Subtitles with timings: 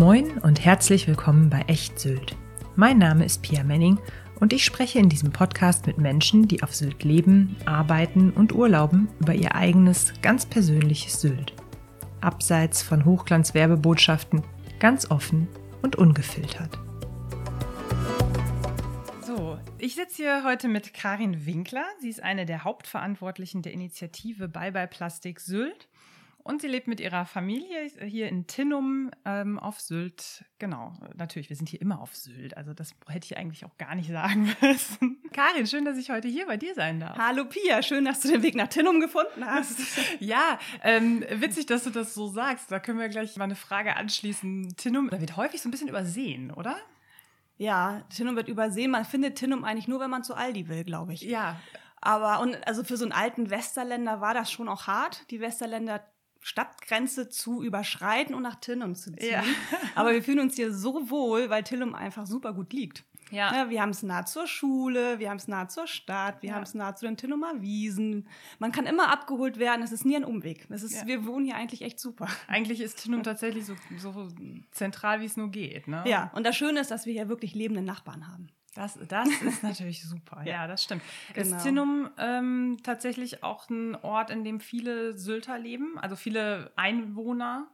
[0.00, 2.34] Moin und herzlich willkommen bei Echt Sylt.
[2.74, 3.98] Mein Name ist Pia Menning
[4.40, 9.10] und ich spreche in diesem Podcast mit Menschen, die auf Sylt leben, arbeiten und urlauben
[9.20, 11.52] über ihr eigenes, ganz persönliches Sylt.
[12.22, 14.42] Abseits von Hochglanzwerbebotschaften,
[14.78, 15.48] ganz offen
[15.82, 16.78] und ungefiltert.
[19.20, 21.84] So, ich sitze hier heute mit Karin Winkler.
[22.00, 25.89] Sie ist eine der Hauptverantwortlichen der Initiative Bye Bye Plastik Sylt.
[26.42, 30.44] Und sie lebt mit ihrer Familie hier in Tinnum ähm, auf Sylt.
[30.58, 32.56] Genau, natürlich, wir sind hier immer auf Sylt.
[32.56, 35.18] Also das hätte ich eigentlich auch gar nicht sagen müssen.
[35.32, 37.18] Karin, schön, dass ich heute hier bei dir sein darf.
[37.18, 39.80] Hallo Pia, schön, dass du den Weg nach Tinnum gefunden hast.
[40.20, 42.72] ja, ähm, witzig, dass du das so sagst.
[42.72, 44.76] Da können wir gleich mal eine Frage anschließen.
[44.76, 46.76] Tinnum, da wird häufig so ein bisschen übersehen, oder?
[47.58, 48.90] Ja, Tinnum wird übersehen.
[48.90, 51.20] Man findet Tinnum eigentlich nur, wenn man zu Aldi will, glaube ich.
[51.20, 51.60] Ja.
[52.00, 55.30] Aber und also für so einen alten Westerländer war das schon auch hart.
[55.30, 56.02] Die Westerländer
[56.40, 59.30] Stadtgrenze zu überschreiten und nach Tillum zu ziehen.
[59.30, 59.44] Ja.
[59.94, 63.04] Aber wir fühlen uns hier so wohl, weil Tillum einfach super gut liegt.
[63.30, 63.54] Ja.
[63.54, 66.54] ja wir haben es nah zur Schule, wir haben es nah zur Stadt, wir ja.
[66.56, 68.28] haben es nah zu den Tillumer Wiesen.
[68.58, 70.66] Man kann immer abgeholt werden, es ist nie ein Umweg.
[70.68, 71.06] Das ist.
[71.06, 72.28] Wir wohnen hier eigentlich echt super.
[72.48, 74.28] Eigentlich ist Tillum tatsächlich so, so
[74.72, 75.88] zentral, wie es nur geht.
[75.88, 76.02] Ne?
[76.06, 78.48] Ja, und das Schöne ist, dass wir hier wirklich lebende Nachbarn haben.
[78.74, 80.42] Das, das ist natürlich super.
[80.44, 81.02] Ja, das stimmt.
[81.34, 81.56] Genau.
[81.56, 85.98] Ist Zinnum ähm, tatsächlich auch ein Ort, in dem viele Sylter leben?
[85.98, 87.68] Also viele Einwohner?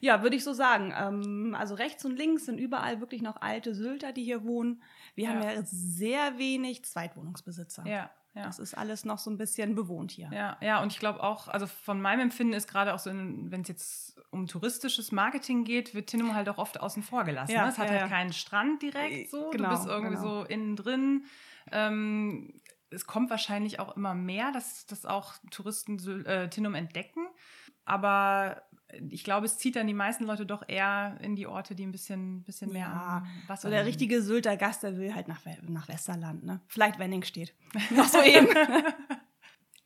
[0.00, 0.94] Ja, würde ich so sagen.
[0.96, 4.82] Ähm, also rechts und links sind überall wirklich noch alte Sylter, die hier wohnen.
[5.14, 5.30] Wir ja.
[5.30, 7.84] haben ja sehr wenig Zweitwohnungsbesitzer.
[7.86, 8.10] Ja.
[8.34, 8.44] Ja.
[8.44, 10.30] Das ist alles noch so ein bisschen bewohnt hier.
[10.32, 13.60] Ja, ja, und ich glaube auch, also von meinem Empfinden ist gerade auch so, wenn
[13.60, 17.52] es jetzt um touristisches Marketing geht, wird Tinnum halt auch oft außen vor gelassen.
[17.52, 17.70] Ja, ne?
[17.70, 18.08] Es hat ja, halt ja.
[18.08, 19.50] keinen Strand direkt so.
[19.50, 20.40] Genau, du bist irgendwie genau.
[20.40, 21.24] so innen drin.
[21.70, 27.26] Ähm, es kommt wahrscheinlich auch immer mehr, dass, dass auch Touristen äh, Tinnum entdecken.
[27.84, 28.62] Aber
[29.10, 31.92] ich glaube, es zieht dann die meisten Leute doch eher in die Orte, die ein
[31.92, 35.88] bisschen, bisschen mehr ja, Wasser So der richtige Sylter Gast, der will halt nach, nach
[35.88, 36.60] Westerland, ne?
[36.68, 37.54] Vielleicht Wenning steht.
[37.90, 38.48] Noch so eben.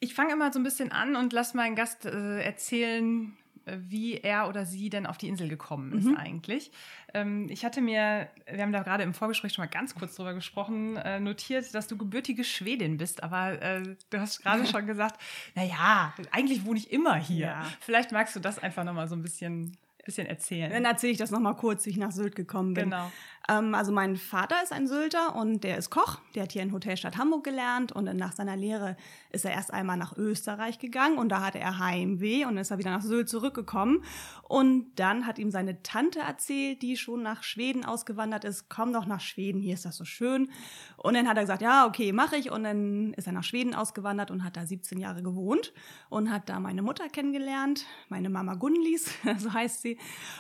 [0.01, 4.49] ich fange immer so ein bisschen an und lass meinen Gast äh, erzählen, wie er
[4.49, 6.17] oder sie denn auf die Insel gekommen ist mhm.
[6.17, 6.71] eigentlich.
[7.15, 10.35] Ähm, ich hatte mir, wir haben da gerade im Vorgespräch schon mal ganz kurz drüber
[10.35, 15.21] gesprochen, äh, notiert, dass du gebürtige Schwedin bist, aber äh, du hast gerade schon gesagt,
[15.55, 17.47] naja, eigentlich wohne ich immer hier.
[17.47, 17.67] Ja.
[17.81, 20.71] Vielleicht magst du das einfach nochmal so ein bisschen bisschen erzählen.
[20.71, 22.85] Dann erzähle ich das nochmal kurz, wie ich nach Sylt gekommen bin.
[22.85, 23.11] Genau.
[23.49, 26.19] Ähm, also mein Vater ist ein Sylter und der ist Koch.
[26.35, 28.97] Der hat hier in Hotelstadt Hamburg gelernt und nach seiner Lehre
[29.31, 32.79] ist er erst einmal nach Österreich gegangen und da hatte er Heimweh und ist er
[32.79, 34.03] wieder nach Sylt zurückgekommen.
[34.49, 39.07] Und dann hat ihm seine Tante erzählt, die schon nach Schweden ausgewandert ist, komm doch
[39.07, 40.51] nach Schweden, hier ist das so schön.
[40.97, 42.51] Und dann hat er gesagt, ja, okay, mache ich.
[42.51, 45.73] Und dann ist er nach Schweden ausgewandert und hat da 17 Jahre gewohnt
[46.09, 49.96] und hat da meine Mutter kennengelernt, meine Mama Gunlis, so heißt sie.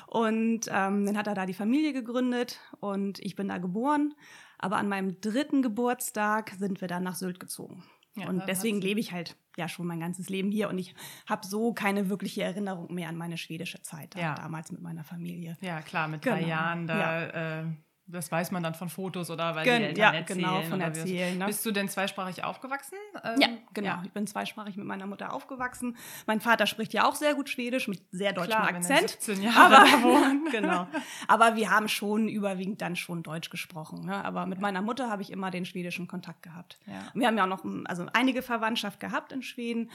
[0.06, 4.14] Und ähm, dann hat er da die Familie gegründet und ich bin da geboren.
[4.58, 7.84] Aber an meinem dritten Geburtstag sind wir dann nach Sylt gezogen.
[8.16, 10.94] Ja, und deswegen lebe ich halt ja schon mein ganzes Leben hier und ich
[11.26, 14.34] habe so keine wirkliche Erinnerung mehr an meine schwedische Zeit ja.
[14.34, 15.58] damals mit meiner Familie.
[15.60, 16.36] Ja, klar, mit genau.
[16.36, 17.60] drei Jahren da ja.
[17.60, 17.64] äh,
[18.08, 20.38] das weiß man dann von Fotos oder weil Gen die Eltern ja, erzählen.
[20.38, 21.38] genau, von Erzählen.
[21.38, 21.46] Ne?
[21.46, 22.96] Bist du denn zweisprachig aufgewachsen?
[23.24, 23.88] Ähm, ja, genau.
[23.88, 24.02] Ja.
[24.04, 25.96] Ich bin zweisprachig mit meiner Mutter aufgewachsen.
[26.26, 29.10] Mein Vater spricht ja auch sehr gut Schwedisch mit sehr deutschem Klar, Akzent.
[29.10, 30.86] 17 Jahre aber, genau.
[31.26, 34.04] Aber wir haben schon überwiegend dann schon Deutsch gesprochen.
[34.04, 34.24] Ne?
[34.24, 36.78] Aber mit meiner Mutter habe ich immer den schwedischen Kontakt gehabt.
[36.86, 37.10] Ja.
[37.14, 39.90] Wir haben ja auch noch also einige Verwandtschaft gehabt in Schweden.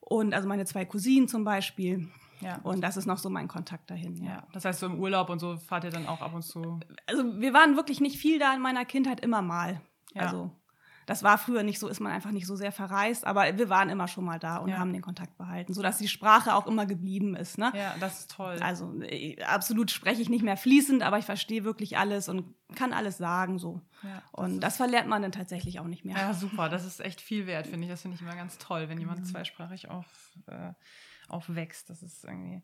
[0.00, 2.08] Und also meine zwei Cousinen zum Beispiel.
[2.40, 2.58] Ja.
[2.62, 4.16] Und das ist noch so mein Kontakt dahin.
[4.16, 4.30] Ja.
[4.30, 4.46] ja.
[4.52, 6.80] Das heißt, so im Urlaub und so fahrt ihr dann auch ab und zu?
[7.06, 9.80] Also wir waren wirklich nicht viel da in meiner Kindheit, immer mal.
[10.14, 10.22] Ja.
[10.22, 10.50] Also
[11.06, 13.88] das war früher nicht so, ist man einfach nicht so sehr verreist, aber wir waren
[13.90, 14.78] immer schon mal da und ja.
[14.78, 17.58] haben den Kontakt behalten, sodass die Sprache auch immer geblieben ist.
[17.58, 17.72] Ne?
[17.76, 18.58] Ja, das ist toll.
[18.60, 22.92] Also äh, absolut spreche ich nicht mehr fließend, aber ich verstehe wirklich alles und kann
[22.92, 23.80] alles sagen so.
[24.02, 26.16] Ja, das und das verlernt man dann tatsächlich auch nicht mehr.
[26.16, 26.68] Ja, super.
[26.68, 27.90] Das ist echt viel wert, finde ich.
[27.90, 30.06] Das finde ich immer ganz toll, wenn jemand zweisprachig auf
[30.48, 30.72] äh,
[31.28, 31.90] aufwächst.
[31.90, 32.62] Das ist irgendwie.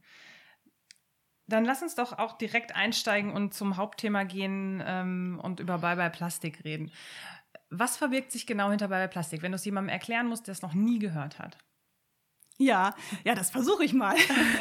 [1.47, 5.97] Dann lass uns doch auch direkt einsteigen und zum Hauptthema gehen ähm, und über Bye
[5.97, 6.93] Bye Plastik reden.
[7.69, 10.53] Was verbirgt sich genau hinter Bye Bye Plastik, wenn du es jemandem erklären musst, der
[10.53, 11.59] es noch nie gehört hat?
[12.59, 12.95] Ja,
[13.25, 14.15] ja, das versuche ich mal.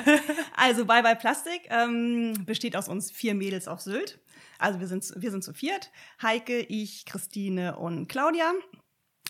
[0.56, 4.20] also Bye Bye Plastik ähm, besteht aus uns vier Mädels auf Sylt.
[4.58, 5.92] Also wir sind, wir sind zu viert.
[6.22, 8.52] Heike, ich, Christine und Claudia.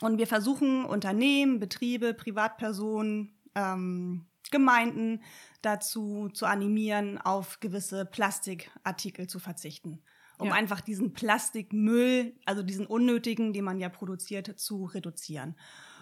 [0.02, 5.22] Und wir versuchen Unternehmen, Betriebe, Privatpersonen, ähm, Gemeinden
[5.62, 10.02] dazu zu animieren, auf gewisse Plastikartikel zu verzichten,
[10.38, 10.54] um ja.
[10.54, 15.56] einfach diesen Plastikmüll, also diesen unnötigen, den man ja produziert, zu reduzieren.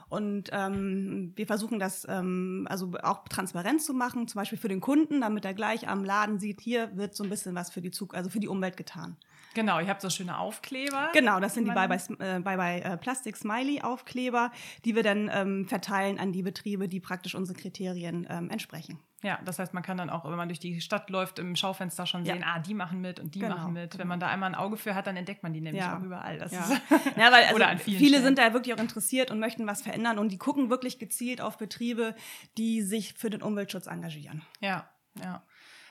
[0.10, 4.82] Und ähm, wir versuchen das ähm, also auch transparent zu machen, zum Beispiel für den
[4.82, 7.92] Kunden, damit er gleich am Laden sieht, hier wird so ein bisschen was für die
[7.92, 9.18] Zug, also für die Umwelt getan.
[9.54, 11.10] Genau, ihr habt so schöne Aufkleber.
[11.14, 14.52] Genau, das sind die Bye-Bye äh, äh, Plastic Smiley Aufkleber,
[14.86, 19.00] die wir dann ähm, verteilen an die Betriebe, die praktisch unsere Kriterien ähm, entsprechen.
[19.22, 22.06] Ja, das heißt, man kann dann auch, wenn man durch die Stadt läuft, im Schaufenster
[22.06, 22.54] schon sehen, ja.
[22.56, 23.92] ah, die machen mit und die genau, machen mit.
[23.92, 24.02] Genau.
[24.02, 25.98] Wenn man da einmal ein Auge für hat, dann entdeckt man die nämlich ja.
[25.98, 26.38] auch überall.
[26.38, 26.60] Das ja.
[27.18, 28.24] ja, weil also viele Stellen.
[28.24, 31.58] sind da wirklich auch interessiert und möchten was verändern und die gucken wirklich gezielt auf
[31.58, 32.16] Betriebe,
[32.58, 34.42] die sich für den Umweltschutz engagieren.
[34.62, 34.90] Ja,
[35.22, 35.44] ja.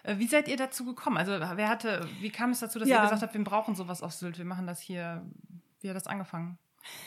[0.05, 1.19] Äh, wie seid ihr dazu gekommen?
[1.19, 4.13] Also wer hatte, wie kam es dazu, dass ihr gesagt habt, wir brauchen sowas auf
[4.13, 5.25] Sylt, wir machen das hier?
[5.81, 6.59] Wie hat das angefangen?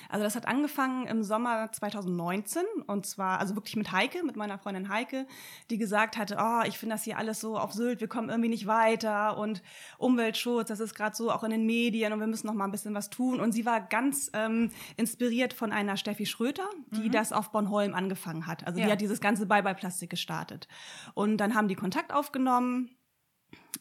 [0.10, 4.58] Also das hat angefangen im Sommer 2019 und zwar also wirklich mit Heike, mit meiner
[4.58, 5.26] Freundin Heike,
[5.70, 8.50] die gesagt hatte, oh, ich finde das hier alles so auf Sylt, wir kommen irgendwie
[8.50, 9.62] nicht weiter und
[9.98, 12.72] Umweltschutz, das ist gerade so auch in den Medien und wir müssen noch mal ein
[12.72, 13.40] bisschen was tun.
[13.40, 17.12] Und sie war ganz ähm, inspiriert von einer Steffi Schröter, die mhm.
[17.12, 18.66] das auf Bornholm angefangen hat.
[18.66, 18.86] Also ja.
[18.86, 20.68] die hat dieses ganze Bye-Bye-Plastik gestartet.
[21.14, 22.90] Und dann haben die Kontakt aufgenommen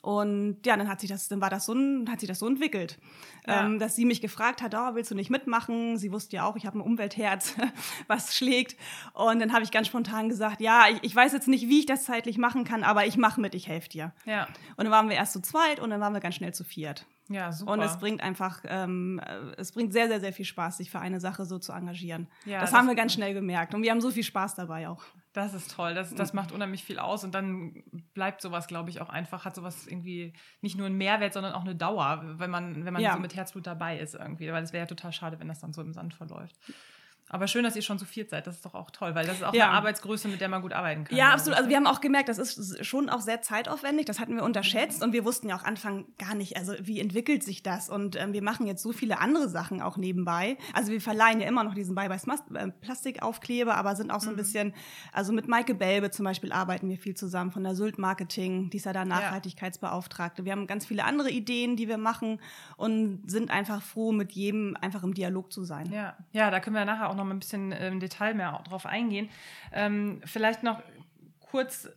[0.02, 1.74] und ja, dann hat sich das, dann war das so,
[2.08, 2.98] hat sich das so entwickelt,
[3.46, 3.64] ja.
[3.64, 5.96] ähm, dass sie mich gefragt hat, oh, willst du nicht mitmachen?
[5.98, 7.54] Sie wusste ja auch, ich habe ein Umweltherz,
[8.06, 8.76] was schlägt.
[9.12, 11.86] Und dann habe ich ganz spontan gesagt, ja, ich, ich, weiß jetzt nicht, wie ich
[11.86, 14.12] das zeitlich machen kann, aber ich mache mit, ich helfe dir.
[14.24, 14.46] Ja.
[14.76, 17.06] Und dann waren wir erst zu zweit und dann waren wir ganz schnell zu viert.
[17.28, 17.72] Ja, super.
[17.72, 19.20] Und es bringt einfach, ähm,
[19.56, 22.26] es bringt sehr, sehr, sehr viel Spaß, sich für eine Sache so zu engagieren.
[22.44, 24.88] Ja, das, das haben wir ganz schnell gemerkt und wir haben so viel Spaß dabei
[24.88, 25.04] auch.
[25.32, 27.84] Das ist toll, das, das macht unheimlich viel aus und dann
[28.14, 31.60] bleibt sowas, glaube ich, auch einfach, hat sowas irgendwie nicht nur einen Mehrwert, sondern auch
[31.60, 33.12] eine Dauer, wenn man, wenn man ja.
[33.12, 35.72] so mit Herzblut dabei ist irgendwie, weil es wäre ja total schade, wenn das dann
[35.72, 36.58] so im Sand verläuft.
[37.32, 38.46] Aber schön, dass ihr schon zu viert seid.
[38.48, 39.66] Das ist doch auch toll, weil das ist auch ja.
[39.66, 41.16] eine Arbeitsgröße, mit der man gut arbeiten kann.
[41.16, 41.56] Ja, absolut.
[41.56, 44.04] Also wir haben auch gemerkt, das ist schon auch sehr zeitaufwendig.
[44.06, 47.44] Das hatten wir unterschätzt und wir wussten ja auch Anfang gar nicht, also wie entwickelt
[47.44, 47.88] sich das?
[47.88, 50.56] Und ähm, wir machen jetzt so viele andere Sachen auch nebenbei.
[50.74, 54.38] Also wir verleihen ja immer noch diesen Bye-Bye-Plastikaufkleber, aber sind auch so ein mhm.
[54.38, 54.74] bisschen,
[55.12, 58.70] also mit Maike Belbe zum Beispiel arbeiten wir viel zusammen von der Sylt Marketing.
[58.70, 60.44] Die ist ja da Nachhaltigkeitsbeauftragte.
[60.44, 62.40] Wir haben ganz viele andere Ideen, die wir machen
[62.76, 65.92] und sind einfach froh, mit jedem einfach im Dialog zu sein.
[65.92, 68.86] Ja, ja da können wir nachher auch noch mal ein bisschen im Detail mehr drauf
[68.86, 69.28] eingehen.
[69.72, 70.82] Ähm, vielleicht noch
[71.40, 71.88] kurz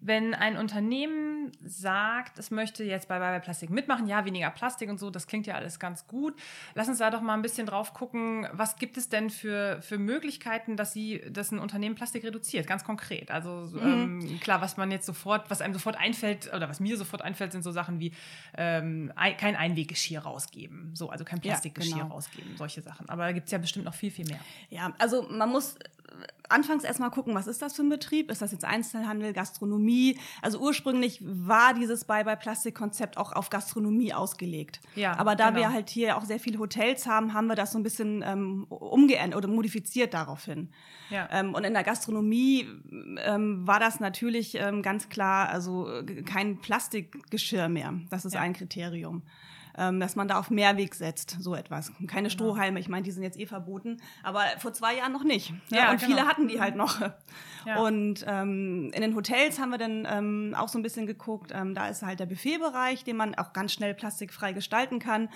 [0.00, 4.98] wenn ein Unternehmen sagt, es möchte jetzt bei Bye Plastik mitmachen, ja, weniger Plastik und
[4.98, 6.34] so, das klingt ja alles ganz gut.
[6.74, 9.98] Lass uns da doch mal ein bisschen drauf gucken, was gibt es denn für, für
[9.98, 13.30] Möglichkeiten, dass sie, dass ein Unternehmen Plastik reduziert, ganz konkret.
[13.30, 14.22] Also mhm.
[14.22, 17.52] ähm, klar, was man jetzt sofort, was einem sofort einfällt, oder was mir sofort einfällt,
[17.52, 18.12] sind so Sachen wie
[18.56, 20.94] ähm, kein Einweggeschirr rausgeben.
[20.94, 22.14] So, also kein Plastikgeschirr ja, genau.
[22.14, 23.08] rausgeben, solche Sachen.
[23.08, 24.40] Aber da gibt es ja bestimmt noch viel, viel mehr.
[24.70, 25.76] Ja, also man muss
[26.48, 28.30] anfangs erstmal gucken, was ist das für ein Betrieb?
[28.30, 30.18] Ist das jetzt Einzelhandel, Gastronomie?
[30.42, 34.80] Also ursprünglich war dieses Bye-Bye-Plastik-Konzept auch auf Gastronomie ausgelegt.
[34.96, 35.60] Ja, Aber da genau.
[35.60, 38.64] wir halt hier auch sehr viele Hotels haben, haben wir das so ein bisschen ähm,
[38.68, 40.70] umgeändert oder modifiziert daraufhin.
[41.10, 41.28] Ja.
[41.30, 42.66] Ähm, und in der Gastronomie
[43.24, 47.94] ähm, war das natürlich ähm, ganz klar, also äh, kein Plastikgeschirr mehr.
[48.10, 48.40] Das ist ja.
[48.40, 49.22] ein Kriterium
[49.76, 51.92] ähm, dass man da auf Mehrweg setzt, so etwas.
[52.06, 52.30] Keine genau.
[52.30, 55.50] Strohhalme, ich meine, die sind jetzt eh verboten, aber vor zwei Jahren noch nicht.
[55.70, 55.78] Ne?
[55.78, 56.12] Ja, und genau.
[56.12, 57.00] viele hatten die halt noch.
[57.66, 57.80] Ja.
[57.80, 61.74] Und ähm, in den Hotels haben wir dann ähm, auch so ein bisschen geguckt, ähm,
[61.74, 65.28] da ist halt der Buffetbereich, den man auch ganz schnell plastikfrei gestalten kann.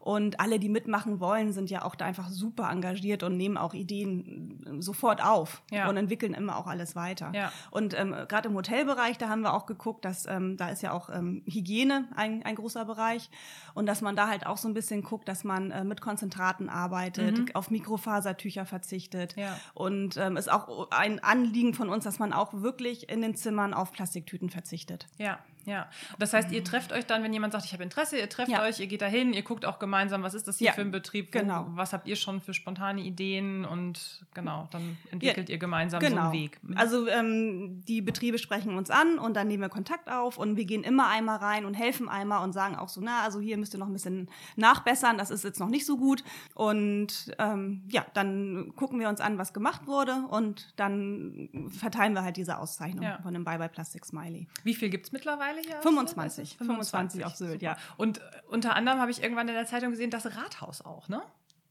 [0.00, 3.74] Und alle, die mitmachen wollen, sind ja auch da einfach super engagiert und nehmen auch
[3.74, 5.88] Ideen sofort auf ja.
[5.88, 7.32] und entwickeln immer auch alles weiter.
[7.34, 7.52] Ja.
[7.70, 10.92] Und ähm, gerade im Hotelbereich, da haben wir auch geguckt, dass ähm, da ist ja
[10.92, 13.30] auch ähm, Hygiene ein, ein großer Bereich
[13.74, 16.68] und dass man da halt auch so ein bisschen guckt, dass man äh, mit Konzentraten
[16.68, 17.46] arbeitet, mhm.
[17.54, 19.36] auf Mikrofasertücher verzichtet.
[19.36, 19.58] Ja.
[19.74, 23.74] Und ähm, ist auch ein Anliegen von uns, dass man auch wirklich in den Zimmern
[23.74, 25.06] auf Plastiktüten verzichtet.
[25.18, 25.88] Ja, ja.
[26.18, 28.62] Das heißt, ihr trefft euch dann, wenn jemand sagt, ich habe Interesse, ihr trefft ja.
[28.62, 30.72] euch, ihr geht dahin, ihr guckt auch gemeinsam, was ist das hier ja.
[30.72, 31.66] für ein Betrieb, wo, genau.
[31.70, 35.54] was habt ihr schon für spontane Ideen und genau, dann entwickelt ja.
[35.54, 36.10] ihr gemeinsam genau.
[36.10, 36.44] so einen genau.
[36.44, 36.60] Weg.
[36.76, 40.64] Also ähm, die Betriebe sprechen uns an und dann nehmen wir Kontakt auf und wir
[40.64, 43.74] gehen immer einmal rein und helfen einmal und sagen auch so, na, also hier müsst
[43.74, 48.06] ihr noch ein bisschen nachbessern, das ist jetzt noch nicht so gut und ähm, ja,
[48.14, 53.06] dann gucken wir uns an, was gemacht wurde und dann verteilen wir halt diese Auszeichnung
[53.22, 54.48] von dem Bye Bye Plastic Smiley.
[54.64, 55.57] Wie viel gibt es mittlerweile?
[55.58, 55.82] Mittlerweile hier?
[55.82, 56.56] 25.
[56.58, 57.76] 25, 25 auf Sylt, ja.
[57.96, 61.22] Und unter anderem habe ich irgendwann in der Zeitung gesehen, das Rathaus auch, ne?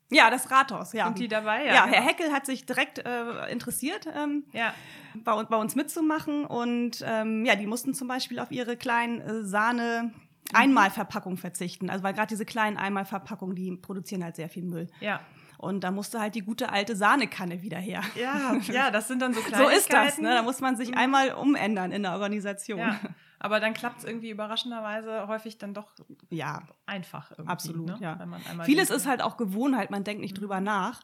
[0.09, 1.05] Ja, das Rathaus, ja.
[1.05, 1.65] Sind die dabei?
[1.65, 2.01] Ja, ja Herr.
[2.01, 4.73] Heckel hat sich direkt äh, interessiert, ähm, ja.
[5.15, 6.45] bei, bei, uns mitzumachen.
[6.45, 10.13] Und ähm, ja, die mussten zum Beispiel auf ihre kleinen äh, Sahne
[10.53, 11.89] Einmalverpackung verzichten.
[11.89, 14.87] Also weil gerade diese kleinen Einmalverpackungen, die produzieren halt sehr viel Müll.
[15.01, 15.19] Ja.
[15.57, 18.01] Und da musste halt die gute alte Sahnekanne wieder her.
[18.15, 19.63] Ja, ja, das sind dann so kleine.
[19.63, 20.29] So ist das, ne?
[20.29, 20.97] Da muss man sich mhm.
[20.97, 22.79] einmal umändern in der Organisation.
[22.79, 22.99] Ja.
[23.39, 25.91] Aber dann klappt es irgendwie überraschenderweise häufig dann doch
[26.29, 26.63] ja.
[26.85, 27.51] einfach irgendwie.
[27.51, 27.97] Absolut, ne?
[27.99, 28.17] ja.
[28.63, 30.41] Vieles ist halt auch Gewohnheit, man denkt nicht mhm.
[30.41, 31.01] drüber nach.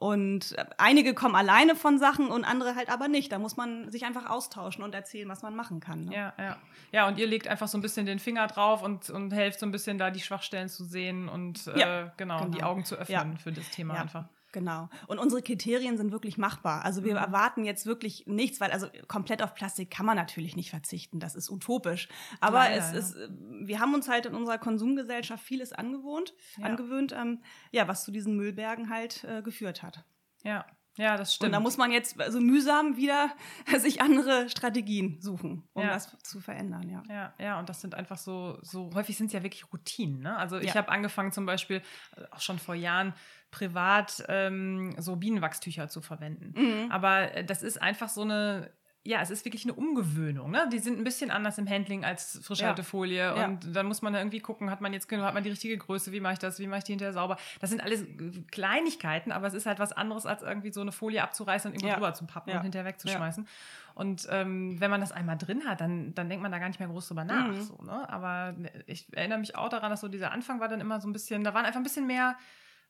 [0.00, 3.30] Und einige kommen alleine von Sachen und andere halt aber nicht.
[3.32, 6.06] Da muss man sich einfach austauschen und erzählen, was man machen kann.
[6.06, 6.14] Ne?
[6.14, 6.56] Ja, ja.
[6.90, 9.66] Ja, und ihr legt einfach so ein bisschen den Finger drauf und, und helft so
[9.66, 12.96] ein bisschen da die Schwachstellen zu sehen und ja, äh, genau, genau, die Augen zu
[12.96, 13.38] öffnen ja.
[13.38, 14.00] für das Thema ja.
[14.00, 14.24] einfach.
[14.52, 14.88] Genau.
[15.06, 16.84] Und unsere Kriterien sind wirklich machbar.
[16.84, 17.18] Also wir mhm.
[17.18, 21.20] erwarten jetzt wirklich nichts, weil also komplett auf Plastik kann man natürlich nicht verzichten.
[21.20, 22.08] Das ist utopisch.
[22.40, 23.28] Aber Leider, es ist, ja.
[23.30, 26.64] wir haben uns halt in unserer Konsumgesellschaft vieles angewohnt, ja.
[26.64, 30.04] angewöhnt, ähm, ja, was zu diesen Müllbergen halt äh, geführt hat.
[30.42, 30.64] Ja.
[31.00, 31.48] Ja, das stimmt.
[31.48, 33.30] Und da muss man jetzt so also mühsam wieder
[33.78, 35.94] sich andere Strategien suchen, um ja.
[35.94, 37.02] das zu verändern, ja.
[37.08, 40.20] Ja, ja, und das sind einfach so, so häufig sind es ja wirklich Routinen.
[40.20, 40.36] Ne?
[40.36, 40.74] Also ich ja.
[40.74, 41.82] habe angefangen zum Beispiel,
[42.16, 43.14] äh, auch schon vor Jahren,
[43.50, 46.52] privat ähm, so Bienenwachstücher zu verwenden.
[46.54, 46.90] Mhm.
[46.90, 48.70] Aber äh, das ist einfach so eine
[49.02, 50.50] ja, es ist wirklich eine Umgewöhnung.
[50.50, 50.68] Ne?
[50.70, 53.16] Die sind ein bisschen anders im Handling als Frischhaltefolie.
[53.16, 53.46] Ja.
[53.46, 53.70] Und ja.
[53.70, 56.20] dann muss man irgendwie gucken, hat man jetzt genug, hat man die richtige Größe, wie
[56.20, 57.38] mache ich das, wie mache ich die hinterher sauber.
[57.60, 58.04] Das sind alles
[58.50, 61.88] Kleinigkeiten, aber es ist halt was anderes, als irgendwie so eine Folie abzureißen und irgendwo
[61.88, 61.94] ja.
[61.94, 63.48] drüber zu pappen und hinterher wegzuschmeißen.
[63.94, 66.78] Und ähm, wenn man das einmal drin hat, dann, dann denkt man da gar nicht
[66.78, 67.48] mehr groß drüber nach.
[67.48, 67.62] Mhm.
[67.62, 68.08] So, ne?
[68.08, 68.54] Aber
[68.86, 71.42] ich erinnere mich auch daran, dass so dieser Anfang war dann immer so ein bisschen,
[71.42, 72.36] da waren einfach ein bisschen mehr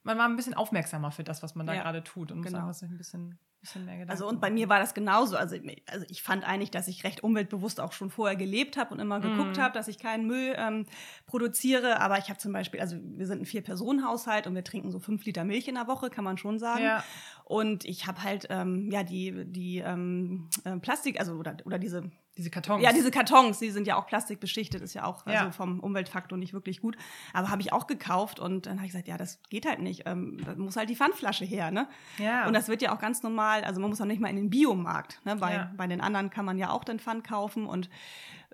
[0.02, 2.66] man war ein bisschen aufmerksamer für das, was man da ja, gerade tut und genau.
[2.66, 5.36] muss sich ein bisschen, bisschen mehr Gedanken Also und bei mir war das genauso.
[5.36, 9.00] Also, also ich fand eigentlich, dass ich recht umweltbewusst auch schon vorher gelebt habe und
[9.00, 9.60] immer geguckt mm.
[9.60, 10.86] habe, dass ich keinen Müll ähm,
[11.26, 12.00] produziere.
[12.00, 15.24] Aber ich habe zum Beispiel, also wir sind ein Vier-Personen-Haushalt und wir trinken so fünf
[15.26, 16.84] Liter Milch in der Woche, kann man schon sagen.
[16.84, 17.04] Ja.
[17.44, 22.10] Und ich habe halt ähm, ja die die ähm, äh, Plastik, also oder oder diese
[22.36, 22.82] diese Kartons.
[22.82, 25.40] Ja, diese Kartons, die sind ja auch plastikbeschichtet, ist ja auch ja.
[25.40, 26.96] Also vom Umweltfaktor nicht wirklich gut.
[27.32, 30.02] Aber habe ich auch gekauft und dann habe ich gesagt, ja, das geht halt nicht.
[30.06, 31.88] Ähm, da muss halt die Pfandflasche her, ne?
[32.18, 32.46] Ja.
[32.46, 34.50] Und das wird ja auch ganz normal, also man muss auch nicht mal in den
[34.50, 35.20] Biomarkt.
[35.24, 35.36] Ne?
[35.36, 35.72] Bei, ja.
[35.76, 37.90] bei den anderen kann man ja auch den Pfand kaufen und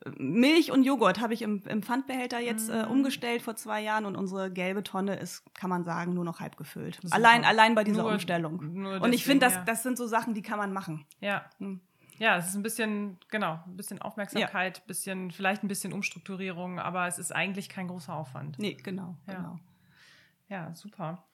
[0.05, 2.91] äh, Milch und Joghurt habe ich im, im Pfandbehälter jetzt äh, mhm.
[2.91, 6.57] umgestellt vor zwei Jahren und unsere gelbe Tonne ist, kann man sagen, nur noch halb
[6.57, 6.99] gefüllt.
[7.11, 8.57] Allein, allein bei dieser nur, Umstellung.
[8.73, 9.65] Nur deswegen, und ich finde, das, ja.
[9.65, 11.07] das sind so Sachen, die kann man machen.
[11.21, 11.45] Ja.
[11.59, 11.81] Hm.
[12.19, 14.85] Ja, es ist ein bisschen, genau, ein bisschen Aufmerksamkeit, ja.
[14.87, 18.59] bisschen, vielleicht ein bisschen Umstrukturierung, aber es ist eigentlich kein großer Aufwand.
[18.59, 19.35] Nee, genau, ja.
[19.35, 19.59] genau.
[20.49, 21.25] Ja, super.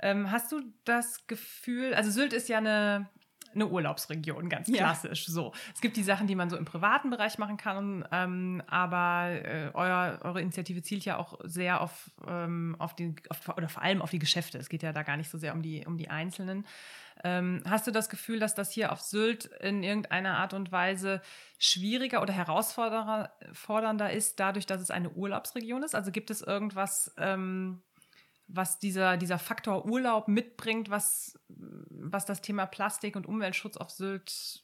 [0.00, 3.08] Ähm, hast du das Gefühl, also Sylt ist ja eine,
[3.54, 5.28] eine Urlaubsregion, ganz klassisch.
[5.28, 5.32] Ja.
[5.32, 9.28] So, es gibt die Sachen, die man so im privaten Bereich machen kann, ähm, aber
[9.30, 13.82] äh, euer, eure Initiative zielt ja auch sehr auf, ähm, auf die, auf, oder vor
[13.82, 14.58] allem auf die Geschäfte.
[14.58, 16.66] Es geht ja da gar nicht so sehr um die, um die Einzelnen.
[17.24, 21.22] Ähm, hast du das Gefühl, dass das hier auf Sylt in irgendeiner Art und Weise
[21.58, 25.94] schwieriger oder herausfordernder ist, dadurch, dass es eine Urlaubsregion ist?
[25.94, 27.82] Also gibt es irgendwas, ähm,
[28.48, 34.62] was dieser, dieser Faktor Urlaub mitbringt, was, was das Thema Plastik und Umweltschutz auf Sylt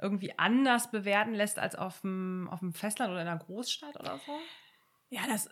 [0.00, 4.18] irgendwie anders bewerten lässt als auf dem, auf dem Festland oder in einer Großstadt oder
[4.24, 4.32] so?
[5.10, 5.48] Ja, das,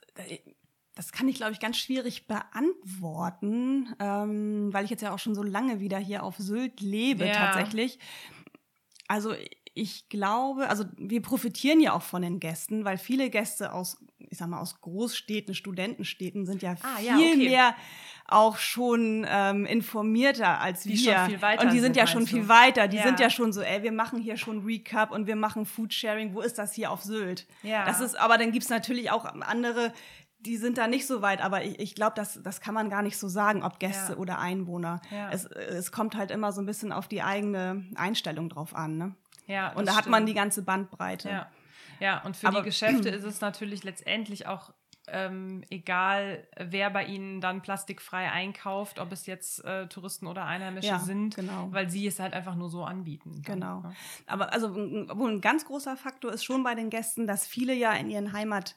[0.96, 5.34] das kann ich, glaube ich, ganz schwierig beantworten, ähm, weil ich jetzt ja auch schon
[5.34, 7.34] so lange wieder hier auf Sylt lebe ja.
[7.34, 7.98] tatsächlich.
[9.06, 9.34] Also
[9.74, 14.38] ich glaube, also wir profitieren ja auch von den Gästen, weil viele Gäste aus, ich
[14.38, 17.36] sag mal, aus Großstädten, Studentenstädten sind ja ah, viel ja, okay.
[17.36, 17.76] mehr
[18.26, 21.14] auch schon ähm, informierter als die wir.
[21.14, 22.48] Schon viel weiter und die sind, sind ja schon viel du?
[22.48, 22.88] weiter.
[22.88, 23.02] Die ja.
[23.02, 26.32] sind ja schon so, ey, wir machen hier schon Recap und wir machen Foodsharing.
[26.32, 27.46] Wo ist das hier auf Sylt?
[27.62, 27.84] Ja.
[27.84, 29.92] Das ist, aber dann gibt's natürlich auch andere,
[30.46, 33.02] die sind da nicht so weit, aber ich, ich glaube, das, das kann man gar
[33.02, 34.18] nicht so sagen, ob Gäste ja.
[34.18, 35.00] oder Einwohner.
[35.10, 35.30] Ja.
[35.30, 38.96] Es, es kommt halt immer so ein bisschen auf die eigene Einstellung drauf an.
[38.96, 39.14] Ne?
[39.46, 39.96] Ja, und da stimmt.
[39.96, 41.28] hat man die ganze Bandbreite.
[41.28, 41.50] Ja,
[42.00, 44.72] ja und für aber, die Geschäfte ist es natürlich letztendlich auch
[45.08, 50.88] ähm, egal, wer bei ihnen dann plastikfrei einkauft, ob es jetzt äh, Touristen oder Einheimische
[50.88, 51.68] ja, sind, genau.
[51.70, 53.42] weil sie es halt einfach nur so anbieten.
[53.44, 53.80] Dann, genau.
[53.80, 53.94] Ne?
[54.26, 57.92] Aber also wohl ein ganz großer Faktor ist schon bei den Gästen, dass viele ja
[57.92, 58.74] in ihren Heimat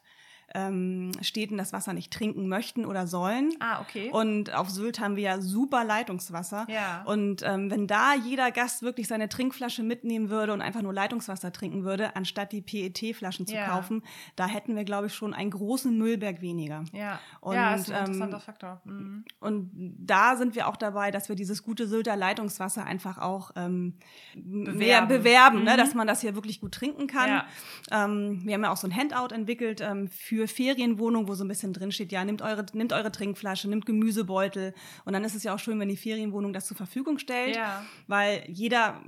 [0.55, 3.51] ähm, Städten das Wasser nicht trinken möchten oder sollen.
[3.59, 4.09] Ah, okay.
[4.11, 6.65] Und auf Sylt haben wir ja super Leitungswasser.
[6.69, 7.03] Ja.
[7.05, 11.51] Und ähm, wenn da jeder Gast wirklich seine Trinkflasche mitnehmen würde und einfach nur Leitungswasser
[11.51, 13.67] trinken würde, anstatt die PET-Flaschen zu ja.
[13.67, 14.03] kaufen,
[14.35, 16.83] da hätten wir, glaube ich, schon einen großen Müllberg weniger.
[16.93, 18.81] Ja, und, ja ist ein ähm, interessanter Faktor.
[18.85, 19.25] Mhm.
[19.39, 23.95] Und da sind wir auch dabei, dass wir dieses gute Sylter Leitungswasser einfach auch ähm,
[24.35, 25.77] bewerben, mehr bewerben ne, mhm.
[25.77, 27.29] ne, dass man das hier wirklich gut trinken kann.
[27.29, 27.45] Ja.
[27.91, 31.43] Ähm, wir haben ja auch so ein Handout entwickelt ähm, für für Ferienwohnungen, wo so
[31.43, 34.73] ein bisschen drin steht, ja, nimmt eure, nimmt eure Trinkflasche, nimmt Gemüsebeutel.
[35.03, 37.57] Und dann ist es ja auch schön, wenn die Ferienwohnung das zur Verfügung stellt.
[37.57, 37.83] Ja.
[38.07, 39.01] Weil jeder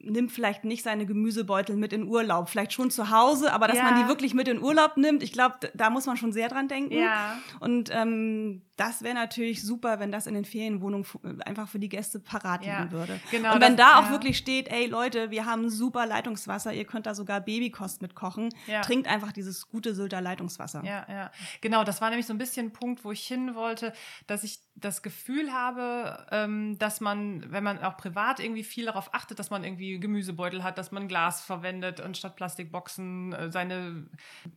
[0.00, 3.84] nimmt vielleicht nicht seine Gemüsebeutel mit in Urlaub, vielleicht schon zu Hause, aber dass ja.
[3.84, 6.68] man die wirklich mit in Urlaub nimmt, ich glaube, da muss man schon sehr dran
[6.68, 6.94] denken.
[6.94, 7.38] Ja.
[7.60, 11.06] Und ähm, das wäre natürlich super, wenn das in den Ferienwohnungen
[11.44, 12.92] einfach für die Gäste parat liegen ja.
[12.92, 13.20] würde.
[13.30, 16.84] Genau, und wenn das, da auch wirklich steht, ey Leute, wir haben super Leitungswasser, ihr
[16.84, 18.50] könnt da sogar Babykost mitkochen,
[18.82, 20.65] trinkt einfach dieses gute Sylter Leitungswasser.
[20.84, 21.30] Ja, ja.
[21.60, 23.92] Genau, das war nämlich so ein bisschen ein Punkt, wo ich hin wollte,
[24.26, 29.14] dass ich das Gefühl habe, ähm, dass man, wenn man auch privat irgendwie viel darauf
[29.14, 34.06] achtet, dass man irgendwie Gemüsebeutel hat, dass man Glas verwendet und statt Plastikboxen äh, seine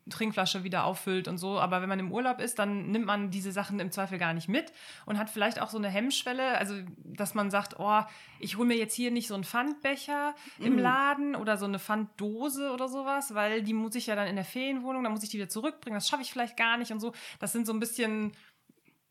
[0.10, 1.58] Trinkflasche wieder auffüllt und so.
[1.60, 4.50] Aber wenn man im Urlaub ist, dann nimmt man diese Sachen im Zweifel gar nicht
[4.50, 4.74] mit
[5.06, 6.76] und hat vielleicht auch so eine Hemmschwelle, also
[7.06, 8.02] dass man sagt, oh,
[8.40, 10.66] ich hole mir jetzt hier nicht so einen Pfandbecher mhm.
[10.66, 14.36] im Laden oder so eine Pfanddose oder sowas, weil die muss ich ja dann in
[14.36, 17.00] der Ferienwohnung, dann muss ich die wieder zurückbringen, das schaffe ich vielleicht gar nicht und
[17.00, 17.14] so.
[17.40, 18.34] Das sind so ein bisschen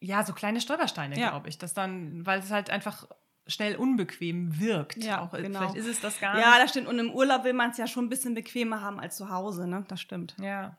[0.00, 1.30] ja, so kleine Stolpersteine, ja.
[1.30, 1.58] glaube ich.
[1.58, 3.06] Das dann, weil es halt einfach
[3.46, 5.02] schnell unbequem wirkt.
[5.02, 5.60] Ja, auch, genau.
[5.60, 6.44] Vielleicht ist es das gar nicht.
[6.44, 6.86] Ja, das stimmt.
[6.86, 9.66] Und im Urlaub will man es ja schon ein bisschen bequemer haben als zu Hause,
[9.66, 9.84] ne?
[9.88, 10.36] Das stimmt.
[10.40, 10.78] Ja.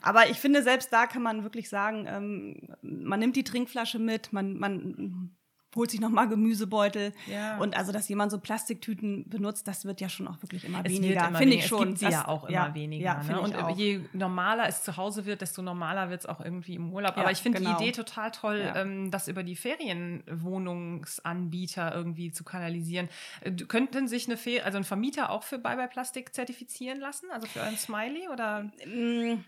[0.00, 4.32] Aber ich finde, selbst da kann man wirklich sagen, ähm, man nimmt die Trinkflasche mit,
[4.32, 5.36] man, man
[5.76, 7.12] holt sich nochmal Gemüsebeutel.
[7.26, 7.58] Ja.
[7.58, 10.92] Und also, dass jemand so Plastiktüten benutzt, das wird ja schon auch wirklich immer es
[10.92, 11.30] weniger.
[11.34, 11.92] Finde ich schon.
[11.92, 13.04] Es gibt sie ja auch immer ja, weniger.
[13.04, 13.38] Ja, ne?
[13.40, 13.76] Und auch.
[13.76, 17.16] je normaler es zu Hause wird, desto normaler wird es auch irgendwie im Urlaub.
[17.16, 17.76] Aber ich finde genau.
[17.76, 23.08] die Idee total toll, ähm, das über die Ferienwohnungsanbieter irgendwie zu kanalisieren.
[23.42, 27.26] Äh, könnten sich eine Fer also ein Vermieter auch für Bye Bye Plastik zertifizieren lassen?
[27.30, 28.70] Also für einen Smiley oder?
[28.86, 29.44] Mm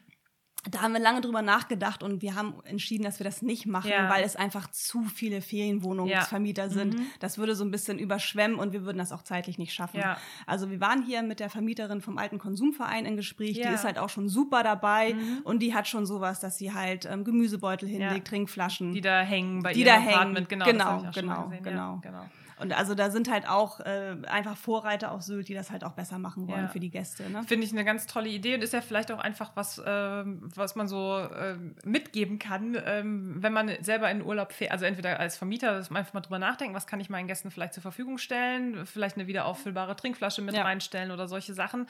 [0.71, 3.91] da haben wir lange drüber nachgedacht und wir haben entschieden, dass wir das nicht machen,
[3.91, 4.11] ja.
[4.11, 6.69] weil es einfach zu viele Ferienwohnungsvermieter ja.
[6.69, 6.99] sind.
[6.99, 7.07] Mhm.
[7.21, 10.01] Das würde so ein bisschen überschwemmen und wir würden das auch zeitlich nicht schaffen.
[10.01, 10.19] Ja.
[10.47, 13.99] Also wir waren hier mit der Vermieterin vom alten Konsumverein in Gespräch, die ist halt
[13.99, 15.41] auch schon super dabei mhm.
[15.45, 18.95] und die hat schon sowas, dass sie halt ähm, Gemüsebeutel hinlegt, Trinkflaschen.
[18.95, 20.47] Die da hängen bei die da hängen.
[20.49, 21.99] Genau, genau, genau, genau.
[22.03, 22.25] genau.
[22.61, 25.93] Und also da sind halt auch äh, einfach Vorreiter auf Sylt, die das halt auch
[25.93, 26.69] besser machen wollen ja.
[26.69, 27.29] für die Gäste.
[27.31, 27.43] Ne?
[27.45, 30.75] Finde ich eine ganz tolle Idee und ist ja vielleicht auch einfach was, äh, was
[30.75, 34.73] man so äh, mitgeben kann, ähm, wenn man selber in Urlaub fährt.
[34.73, 37.51] Also entweder als Vermieter, dass man einfach mal drüber nachdenken, was kann ich meinen Gästen
[37.51, 40.63] vielleicht zur Verfügung stellen, vielleicht eine wieder auffüllbare Trinkflasche mit ja.
[40.63, 41.87] reinstellen oder solche Sachen.